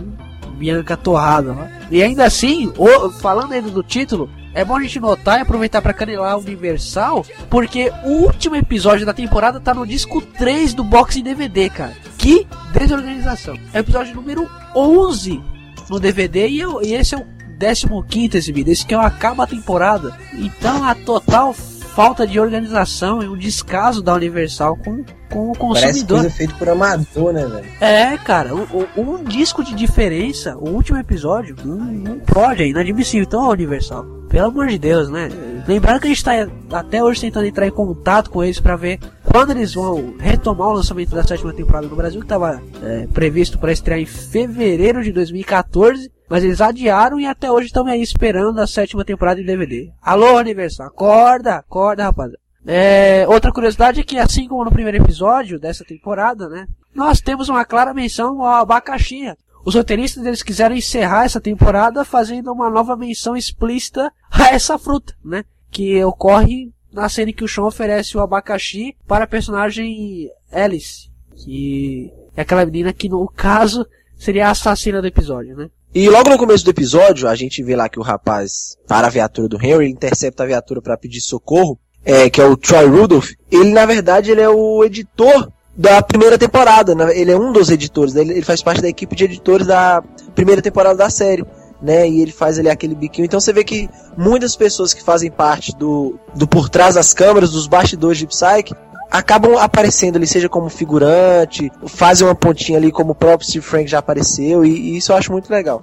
[0.59, 1.55] Bianca Torrada.
[1.55, 1.89] Né?
[1.91, 5.81] E ainda assim, o, falando ainda do título, é bom a gente notar e aproveitar
[5.81, 11.23] para canelar Universal, porque o último episódio da temporada tá no disco 3 do box
[11.23, 11.97] DVD, cara.
[12.19, 13.57] Que desorganização.
[13.73, 15.43] É o episódio número 11
[15.89, 18.71] no DVD e, eu, e esse é o 15 exibido.
[18.71, 20.15] Esse que é o acaba a temporada.
[20.35, 21.55] Então a total
[21.95, 25.81] falta de organização e um descaso da Universal com, com o consumidor.
[25.81, 27.67] Parece coisa feita por amador, né, velho?
[27.81, 28.67] É, cara, um,
[28.97, 33.25] um, disco de diferença, o último episódio, não, não pode, é inadmissível.
[33.25, 35.29] Então, Universal, pelo amor de Deus, né?
[35.69, 38.99] Lembrando que a gente tá até hoje tentando entrar em contato com eles para ver
[39.23, 43.57] quando eles vão retomar o lançamento da sétima temporada no Brasil, que estava é, previsto
[43.59, 46.11] para estrear em fevereiro de 2014.
[46.29, 49.93] Mas eles adiaram e até hoje estão aí esperando a sétima temporada de DVD.
[50.01, 52.39] Alô, Universal, acorda, acorda, rapaziada.
[52.67, 57.49] É, outra curiosidade é que, assim como no primeiro episódio dessa temporada, né, nós temos
[57.49, 59.31] uma clara menção ao abacaxi.
[59.65, 65.15] Os roteiristas eles quiseram encerrar essa temporada fazendo uma nova menção explícita a essa fruta,
[65.23, 70.31] né, que ocorre na cena em que o Sean oferece o abacaxi para a personagem
[70.51, 75.69] Alice, que é aquela menina que no caso seria a assassina do episódio, né?
[75.95, 79.11] E logo no começo do episódio, a gente vê lá que o rapaz para a
[79.11, 83.31] viatura do Henry, intercepta a viatura para pedir socorro, é, que é o Troy Rudolph.
[83.49, 86.97] Ele, na verdade, ele é o editor da primeira temporada.
[86.97, 87.17] Né?
[87.17, 88.23] Ele é um dos editores, né?
[88.23, 90.03] ele faz parte da equipe de editores da
[90.35, 91.45] primeira temporada da série.
[91.83, 93.27] Né, e ele faz ali aquele biquinho.
[93.27, 97.51] Então você vê que muitas pessoas que fazem parte do, do por trás das câmeras,
[97.51, 98.75] dos bastidores de Psyche,
[99.15, 103.89] acabam aparecendo ali, seja como figurante, fazem uma pontinha ali como o próprio Steve Frank
[103.89, 105.83] já apareceu, e, e isso eu acho muito legal.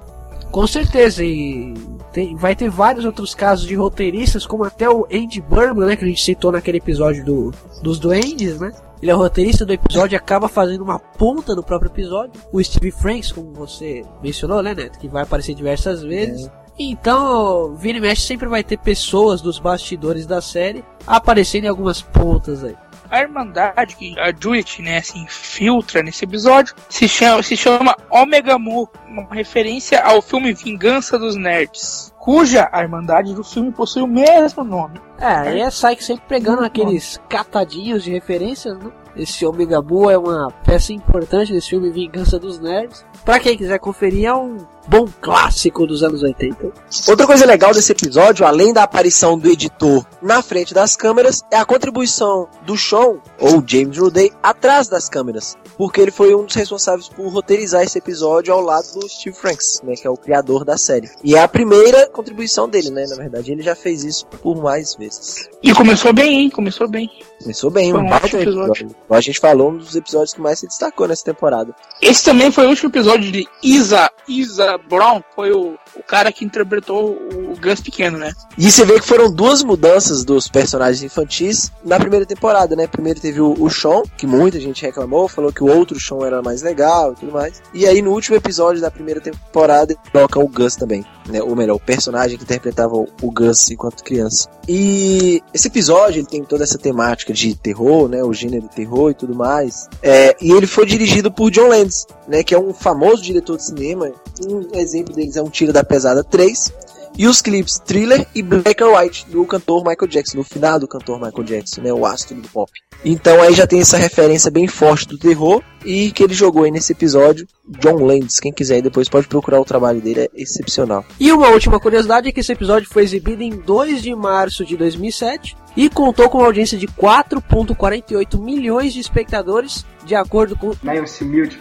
[0.51, 1.73] Com certeza, e
[2.11, 6.03] tem, vai ter vários outros casos de roteiristas, como até o Andy Burman, né, que
[6.03, 8.73] a gente citou naquele episódio do, dos Duendes, né?
[9.01, 12.39] Ele é o roteirista do episódio e acaba fazendo uma ponta do próprio episódio.
[12.51, 14.99] O Steve Franks, como você mencionou, né, Neto?
[14.99, 16.45] Que vai aparecer diversas vezes.
[16.45, 16.51] É.
[16.77, 22.63] Então, Vini Mesh sempre vai ter pessoas dos bastidores da série aparecendo em algumas pontas
[22.63, 22.75] aí
[23.11, 28.57] a Irmandade que a Judith, né, se infiltra nesse episódio se chama, se chama Omega
[28.57, 34.07] Mu, uma referência ao filme Vingança dos Nerds, cuja a Irmandade do filme possui o
[34.07, 34.99] mesmo nome.
[35.19, 38.91] É, aí é Psyche sempre pegando aqueles catadinhos de referências, né?
[39.15, 43.05] Esse Omega Mu é uma peça importante desse filme Vingança dos Nerds.
[43.25, 44.57] Pra quem quiser conferir, é um
[44.87, 46.71] bom clássico dos anos 80.
[47.07, 51.57] Outra coisa legal desse episódio, além da aparição do editor na frente das câmeras, é
[51.57, 55.57] a contribuição do Sean, ou James Ruday, atrás das câmeras.
[55.77, 59.81] Porque ele foi um dos responsáveis por roteirizar esse episódio ao lado do Steve Franks,
[59.83, 61.09] né, que é o criador da série.
[61.23, 63.51] E é a primeira contribuição dele, né, na verdade.
[63.51, 65.49] Ele já fez isso por mais vezes.
[65.63, 66.49] E começou bem, hein?
[66.49, 67.09] Começou bem.
[67.41, 68.85] Começou bem, foi um baita episódio.
[68.85, 68.95] episódio.
[69.09, 71.73] A gente falou um dos episódios que mais se destacou nessa temporada.
[72.01, 76.45] Esse também foi o último episódio de Isa, Isa Brown, foi o, o cara que
[76.45, 78.31] interpretou o Gus pequeno, né?
[78.57, 82.87] E você vê que foram duas mudanças dos personagens infantis na primeira temporada, né?
[82.87, 86.41] Primeiro teve o, o Sean, que muita gente reclamou, falou que o outro Sean era
[86.41, 87.61] mais legal e tudo mais.
[87.73, 91.41] E aí no último episódio da primeira temporada, troca o Gus também, né?
[91.41, 94.49] Ou melhor, o personagem que interpretava o Gus enquanto criança.
[94.67, 98.23] E esse episódio, ele tem toda essa temática de terror, né?
[98.23, 99.87] O gênero terror e tudo mais.
[100.01, 102.43] É, e ele foi dirigido por John Landis, né?
[102.43, 104.11] Que é um famoso diretor de cinema.
[104.47, 106.73] Um exemplo deles é um Tiro da Pesada 3
[107.17, 110.87] e os clipes Thriller e Black or White do cantor Michael Jackson, no final do
[110.87, 112.71] cantor Michael Jackson, né, o astro do pop.
[113.03, 116.71] Então aí já tem essa referência bem forte do terror e que ele jogou aí
[116.71, 121.03] nesse episódio, John Landis, quem quiser aí depois pode procurar o trabalho dele, é excepcional.
[121.19, 124.77] E uma última curiosidade é que esse episódio foi exibido em 2 de março de
[124.77, 131.27] 2007 e contou com uma audiência de 4.48 milhões de espectadores, de acordo com Nielsen
[131.27, 131.59] Media.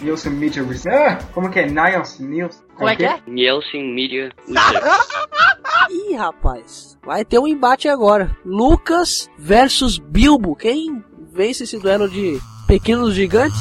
[0.00, 1.66] Nielsen Media Ah, como que é?
[1.66, 2.56] Nielsen News.
[2.80, 3.20] Como é que é?
[3.26, 4.32] Nielsen Media.
[5.90, 8.34] Ih, rapaz, vai ter um embate agora.
[8.42, 10.56] Lucas versus Bilbo.
[10.56, 13.58] Quem vence esse duelo de pequenos gigantes?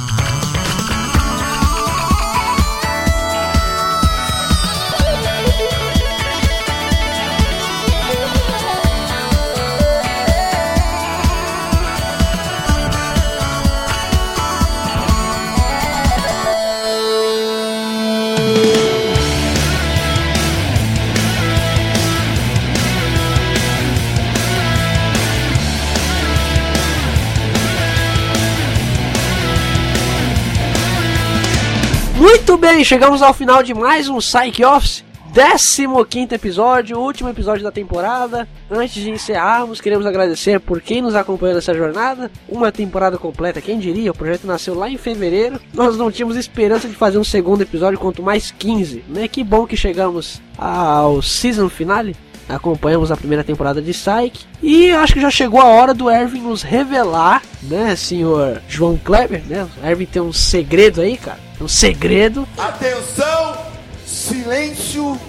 [32.50, 35.06] Muito bem, chegamos ao final de mais um Psych Office.
[35.32, 38.48] 15 episódio, último episódio da temporada.
[38.72, 42.32] Antes de encerrarmos, queremos agradecer por quem nos acompanhou nessa jornada.
[42.48, 44.10] Uma temporada completa, quem diria?
[44.10, 45.62] O projeto nasceu lá em fevereiro.
[45.76, 49.04] Nós não tínhamos esperança de fazer um segundo episódio, quanto mais 15.
[49.08, 49.28] Né?
[49.28, 52.16] Que bom que chegamos ao season finale.
[52.50, 54.48] Acompanhamos a primeira temporada de Psyche.
[54.64, 59.44] E acho que já chegou a hora do Erwin nos revelar, né, senhor João Kleber,
[59.48, 59.68] né?
[59.84, 61.49] O Erwin tem um segredo aí, cara.
[61.62, 62.48] Um segredo.
[62.58, 63.58] Atenção,
[64.06, 65.20] silêncio,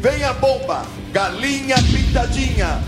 [0.00, 2.82] vem a bomba, galinha pintadinha.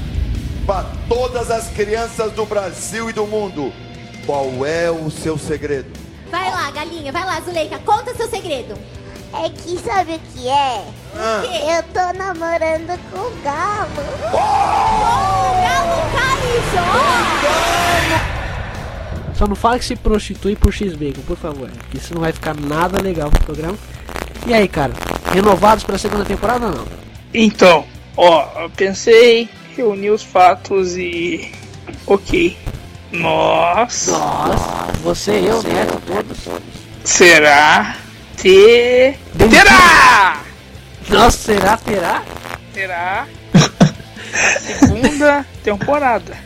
[0.67, 3.73] Para todas as crianças do Brasil e do mundo,
[4.25, 5.91] qual é o seu segredo?
[6.31, 8.79] Vai lá, galinha, vai lá, Zuleika, conta seu segredo.
[9.33, 10.85] É que sabe o que é?
[11.15, 11.43] Ah.
[11.45, 13.91] Eu tô namorando com o galo.
[14.33, 17.41] Oh, o galo carijó!
[19.41, 21.71] Só não fala que se prostitui por X-Bacon, por favor.
[21.95, 23.79] Isso não vai ficar nada legal pro programa.
[24.47, 24.93] E aí, cara?
[25.33, 26.87] Renovados pra segunda temporada ou não?
[27.33, 27.87] Então,
[28.19, 31.51] ó, eu pensei, reuni os fatos e.
[32.07, 32.55] Ok.
[33.13, 34.09] Nós.
[34.09, 34.61] Nós,
[35.03, 36.39] você, eu, Neto, todos.
[37.03, 37.97] Será?
[38.37, 39.17] Te...
[39.39, 40.43] Terá!
[41.09, 41.79] Nossa, será?
[41.79, 42.23] Terá?
[42.75, 43.27] Terá.
[44.61, 46.37] Segunda temporada.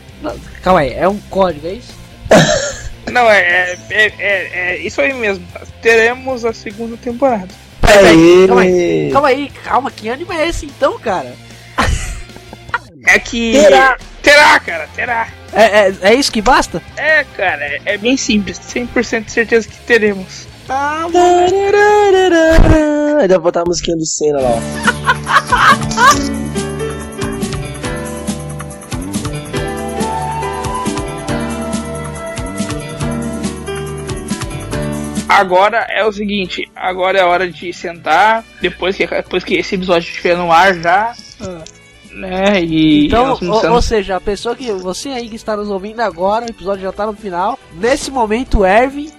[0.63, 1.93] Calma aí, é um código, é isso?
[3.11, 5.45] Não, é, é, é, é, é isso aí mesmo.
[5.81, 7.49] Teremos a segunda temporada.
[7.81, 11.33] Peraí, calma aí, calma aí, calma, que ânimo é esse então, cara?
[13.07, 13.51] É que.
[13.51, 13.97] Terá.
[14.23, 15.27] Terá, cara, terá.
[15.53, 16.81] É, é, é isso que basta?
[16.97, 18.59] É, cara, é, é bem simples.
[18.59, 20.47] 100% de certeza que teremos.
[20.67, 21.05] Ah,
[23.21, 26.41] Ainda vou botar a musiquinha do Senna lá, ó.
[35.39, 40.07] Agora é o seguinte, agora é hora de sentar, depois que, depois que esse episódio
[40.07, 41.13] estiver no ar já,
[42.11, 43.07] né, e...
[43.07, 44.71] Então, ou, ou seja, a pessoa que.
[44.71, 47.59] Você aí que está nos ouvindo agora, o episódio já está no final.
[47.73, 49.11] Nesse momento, o Erwin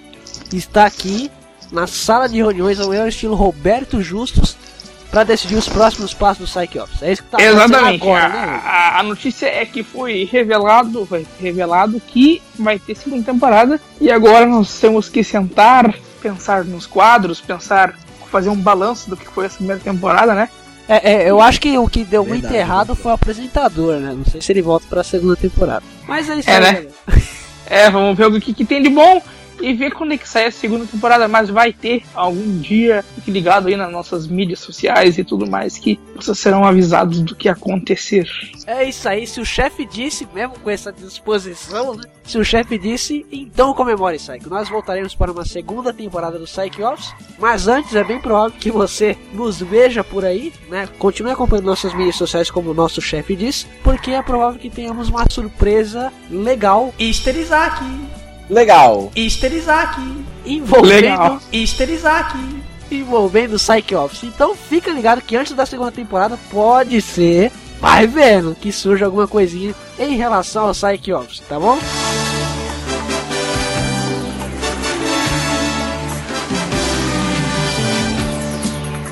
[0.53, 1.31] está aqui
[1.71, 4.57] na sala de reuniões, ao meu estilo Roberto Justus,
[5.17, 7.03] para decidir os próximos passos do Psyche Office.
[7.03, 8.03] É isso que tá acontecendo Exatamente.
[8.03, 8.61] agora, a, né?
[8.63, 14.11] a- a notícia é que foi revelado, foi revelado que vai ter segunda temporada e
[14.11, 17.95] agora nós temos que sentar, pensar nos quadros, pensar,
[18.31, 20.51] fazer um balanço do que foi essa primeira temporada, né?
[20.87, 24.13] É, é, eu acho que o que deu muito Verdade, errado foi o apresentador, né?
[24.15, 25.83] Não sei se ele volta pra segunda temporada.
[26.07, 26.87] Mas é isso É, aí, né?
[27.69, 29.21] É, vamos ver o que, que tem de bom
[29.61, 33.31] e ver quando é que sai a segunda temporada, mas vai ter algum dia, fique
[33.31, 37.49] ligado aí nas nossas mídias sociais e tudo mais, que vocês serão avisados do que
[37.49, 38.27] acontecer.
[38.67, 42.05] É isso aí, se o chefe disse, mesmo com essa disposição, né?
[42.25, 44.49] Se o chefe disse, então comemore, Psyche.
[44.49, 48.71] Nós voltaremos para uma segunda temporada do Psyche Office, mas antes é bem provável que
[48.71, 50.89] você nos veja por aí, né?
[50.99, 55.09] Continue acompanhando nossas mídias sociais como o nosso chefe disse, porque é provável que tenhamos
[55.09, 56.93] uma surpresa legal.
[56.99, 58.26] Easter Isaac!
[58.49, 59.11] Legal.
[59.17, 60.01] Easter Isaac!
[60.45, 61.41] Envolvendo Legal.
[61.53, 62.39] Easter Isaac!
[62.91, 64.23] Envolvendo o Psyche Office.
[64.25, 69.29] Então fica ligado que antes da segunda temporada pode ser vai vendo que surge alguma
[69.29, 71.79] coisinha em relação ao Psyche Office, tá bom?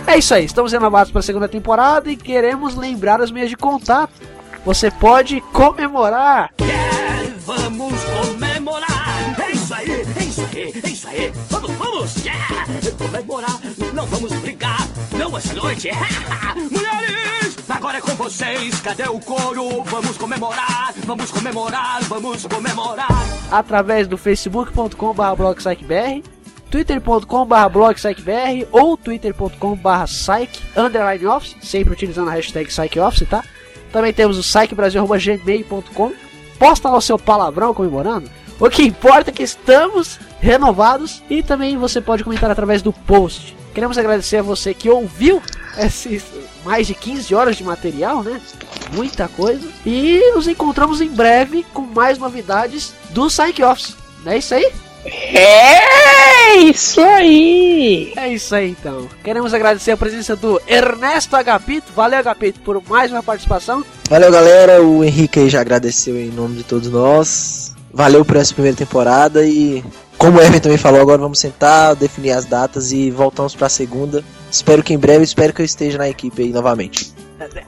[0.06, 3.56] É isso aí, estamos renovados para a segunda temporada e queremos lembrar os meios de
[3.56, 4.12] contato.
[4.64, 6.50] Você pode comemorar
[7.44, 8.33] Vamos comemorar!
[10.84, 11.32] É isso aí, é é!
[11.50, 12.16] Vamos, vamos!
[12.24, 12.66] Yeah!
[12.98, 13.60] Comemorar,
[13.92, 14.86] não vamos brigar,
[15.18, 15.88] não essa noite!
[16.70, 19.82] Mulheres, agora é com vocês, cadê o coro?
[19.84, 23.08] Vamos comemorar, vamos comemorar, vamos comemorar!
[23.50, 26.22] através do facebook.com.br blogpsychbr,
[26.70, 33.44] twitter.com.br blogpsychbr ou twitter.com.br psych underline office, sempre utilizando a hashtag psychoffice, tá?
[33.92, 36.12] Também temos o psychbrasil.gmail.com
[36.58, 38.30] Posta lá o seu palavrão comemorando.
[38.58, 43.56] O que importa é que estamos renovados e também você pode comentar através do post.
[43.74, 45.42] Queremos agradecer a você que ouviu
[45.76, 46.22] esses
[46.64, 48.40] mais de 15 horas de material, né?
[48.92, 49.66] Muita coisa.
[49.84, 53.96] E nos encontramos em breve com mais novidades do Psych Office.
[54.24, 54.72] Não é isso aí?
[55.06, 58.12] É isso aí!
[58.16, 59.08] É isso aí então.
[59.22, 61.92] Queremos agradecer a presença do Ernesto Agapito.
[61.94, 63.84] Valeu, Agapito, por mais uma participação.
[64.08, 64.82] Valeu, galera.
[64.82, 67.63] O Henrique aí já agradeceu em nome de todos nós.
[67.94, 69.84] Valeu por essa primeira temporada e,
[70.18, 74.24] como o Evan também falou, agora vamos sentar, definir as datas e voltamos pra segunda.
[74.50, 77.14] Espero que em breve, espero que eu esteja na equipe aí novamente.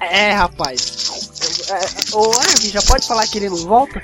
[0.01, 1.71] É, rapaz.
[1.71, 4.03] É, o Ervin já pode falar que ele não volta?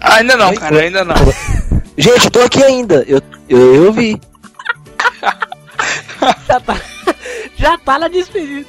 [0.00, 1.16] Ainda não, cara, ainda não.
[1.98, 3.04] Gente, eu tô aqui ainda.
[3.08, 4.20] Eu, eu, eu vi.
[6.46, 6.80] já, tá,
[7.56, 8.68] já tá na despedida.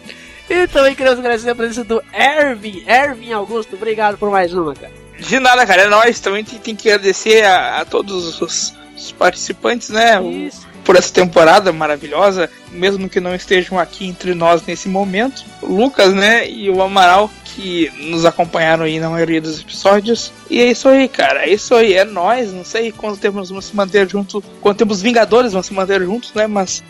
[0.50, 3.76] E também queremos agradecer a presença do Ervin, Ervin Augusto.
[3.76, 5.05] Obrigado por mais uma, cara.
[5.20, 5.84] De nada, cara.
[5.84, 6.20] É nóis.
[6.20, 10.20] Também tem, que agradecer a, a todos os, os participantes, né?
[10.20, 10.50] O-
[10.84, 15.44] por essa temporada maravilhosa, mesmo que não estejam aqui entre nós nesse momento.
[15.64, 16.48] O Lucas, né?
[16.48, 20.32] E o Amaral, que nos acompanharam aí na maioria dos episódios.
[20.48, 21.44] E é isso aí, cara.
[21.48, 21.94] É isso aí.
[21.94, 22.54] É nóis.
[22.54, 24.44] Não sei quanto tempo nós vamos se manter juntos.
[24.62, 26.46] Quanto tempo os Vingadores vão se manter juntos, né?
[26.46, 26.84] Mas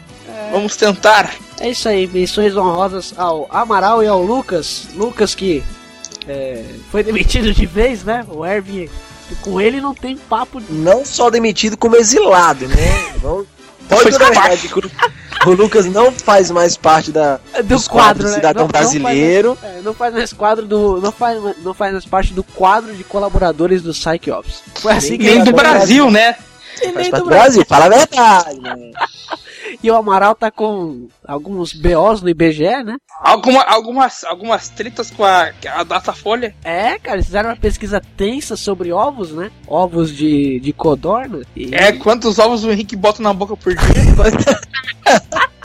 [0.51, 1.33] vamos tentar.
[1.61, 4.87] É isso aí, menções honrosas ao Amaral e ao Lucas.
[4.93, 5.63] Lucas que
[6.27, 8.25] é, foi demitido de vez, né?
[8.29, 8.89] O Ervin,
[9.41, 10.61] com ele não tem papo.
[10.69, 12.75] Não só demitido, como exilado, né?
[13.23, 13.45] Não,
[13.89, 14.69] pode verdade
[15.45, 18.33] o- Lucas não faz mais parte da, do dos quadro, né?
[18.35, 19.57] Cidadão Não- não faz- Brasileiro.
[19.61, 20.99] é, Não faz mais quadro do.
[20.99, 24.63] Não faz, não faz mais parte do quadro de colaboradores do Psyche Ops.
[24.81, 26.35] Foi assim que Nem do Brasil, né?
[26.81, 28.59] E Faz nem parte do do Brasil, fala a verdade.
[28.59, 28.91] né?
[29.81, 32.97] E o Amaral tá com alguns BOs no IBGE, né?
[33.21, 36.55] Alguma, algumas, algumas tretas com a, a Datafolha.
[36.63, 39.51] É, cara, eles fizeram uma pesquisa tensa sobre ovos, né?
[39.67, 41.41] Ovos de, de codorna.
[41.55, 41.73] E...
[41.73, 43.85] É, quantos ovos o Henrique bota na boca por dia?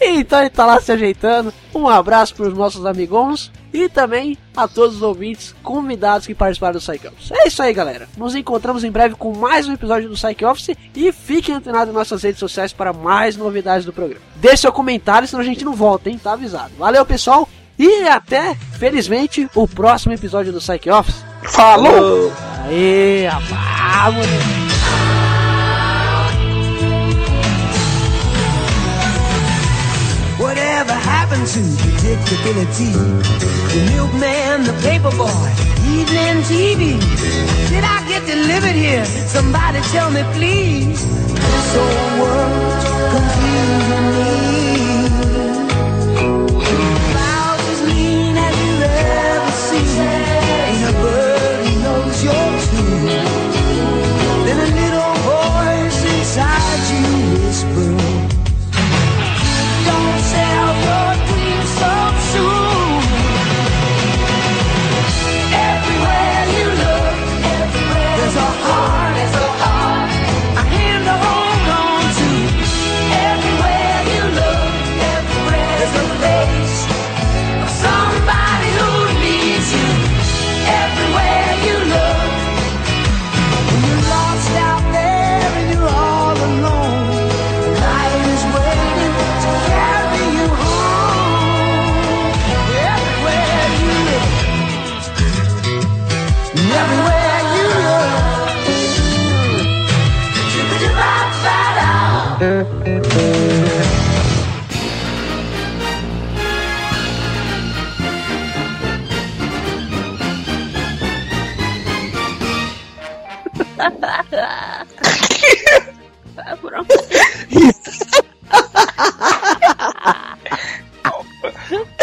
[0.00, 1.52] Então ele tá lá se ajeitando.
[1.74, 6.80] Um abraço pros nossos amigos e também a todos os ouvintes convidados que participaram do
[6.80, 7.30] Psych Office.
[7.30, 8.08] É isso aí, galera.
[8.16, 11.94] Nos encontramos em breve com mais um episódio do Psych Office e fiquem antenados nas
[11.94, 14.24] nossas redes sociais para mais novidades do programa.
[14.36, 16.18] Deixe seu comentário, senão a gente não volta, hein?
[16.22, 16.72] Tá avisado.
[16.78, 17.46] Valeu, pessoal.
[17.78, 21.22] E até, felizmente, o próximo episódio do Psych Office.
[21.42, 22.32] Falou!
[22.64, 24.14] Aê, rapaz,
[30.76, 32.92] Whatever happened to predictability?
[33.72, 35.48] The milkman, the paperboy,
[35.88, 37.00] evening TV.
[37.70, 39.06] Did I get delivered here?
[39.06, 41.02] Somebody tell me, please.
[41.02, 44.45] This whole world's confusing me.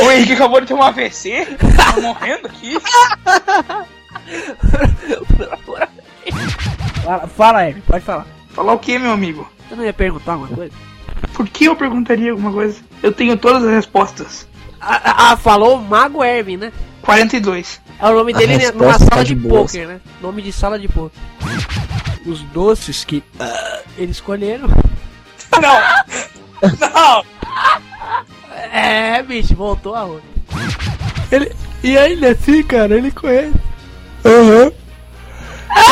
[0.01, 1.57] O Henrique acabou de ter um AVC.
[1.76, 2.78] Tá morrendo aqui.
[7.03, 8.28] Fala, fala pode falar.
[8.49, 9.49] Falar o que, meu amigo?
[9.74, 10.71] Você não ia perguntar uma coisa?
[11.34, 12.80] Por que eu perguntaria alguma coisa?
[13.01, 14.47] Eu tenho todas as respostas.
[14.80, 16.71] Ah, ah, falou o Mago Erwin, né?
[17.01, 17.82] 42.
[17.99, 19.71] É o nome dele né, numa tá sala de de boas.
[19.71, 19.99] poker, né?
[20.21, 21.19] Nome de sala de poker.
[22.24, 24.69] Os doces que ah, eles escolheram.
[25.59, 25.80] Não!
[26.80, 27.26] Não!
[28.71, 30.07] É, bicho, voltou a.
[31.32, 31.51] Ele,
[31.82, 33.53] e ainda assim, cara, ele conhece.
[34.24, 34.71] Aham.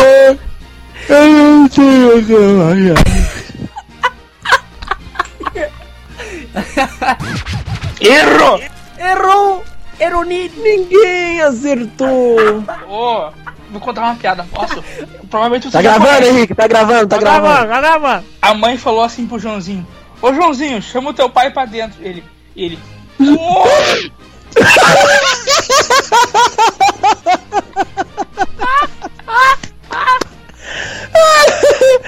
[0.04, 0.38] É,
[1.10, 3.21] eu não sei
[8.02, 8.62] Errou!
[8.98, 9.64] Errou!
[10.00, 12.38] Errou Ninguém acertou!
[12.88, 13.32] Ô,
[13.70, 14.84] vou contar uma piada, posso?
[15.30, 16.30] Provavelmente você Tá gravando, conhece.
[16.30, 16.56] Henrique?
[16.56, 17.70] Tá gravando, tá, gravando.
[17.70, 18.26] tá gravando.
[18.42, 19.86] A mãe falou assim pro Joãozinho:
[20.22, 21.98] Ô Joãozinho, chama o teu pai pra dentro.
[22.04, 22.24] Ele.
[22.56, 22.80] Ele.
[23.20, 23.64] "Ô!"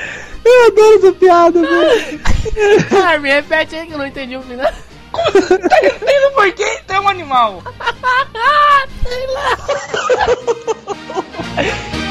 [0.45, 2.21] Eu adoro essa piada, velho.
[3.05, 4.71] ah, me repete aí que eu não entendi o final.
[5.11, 5.31] Como?
[5.31, 7.63] Tá entendendo por que um animal?
[9.03, 9.57] Sei lá.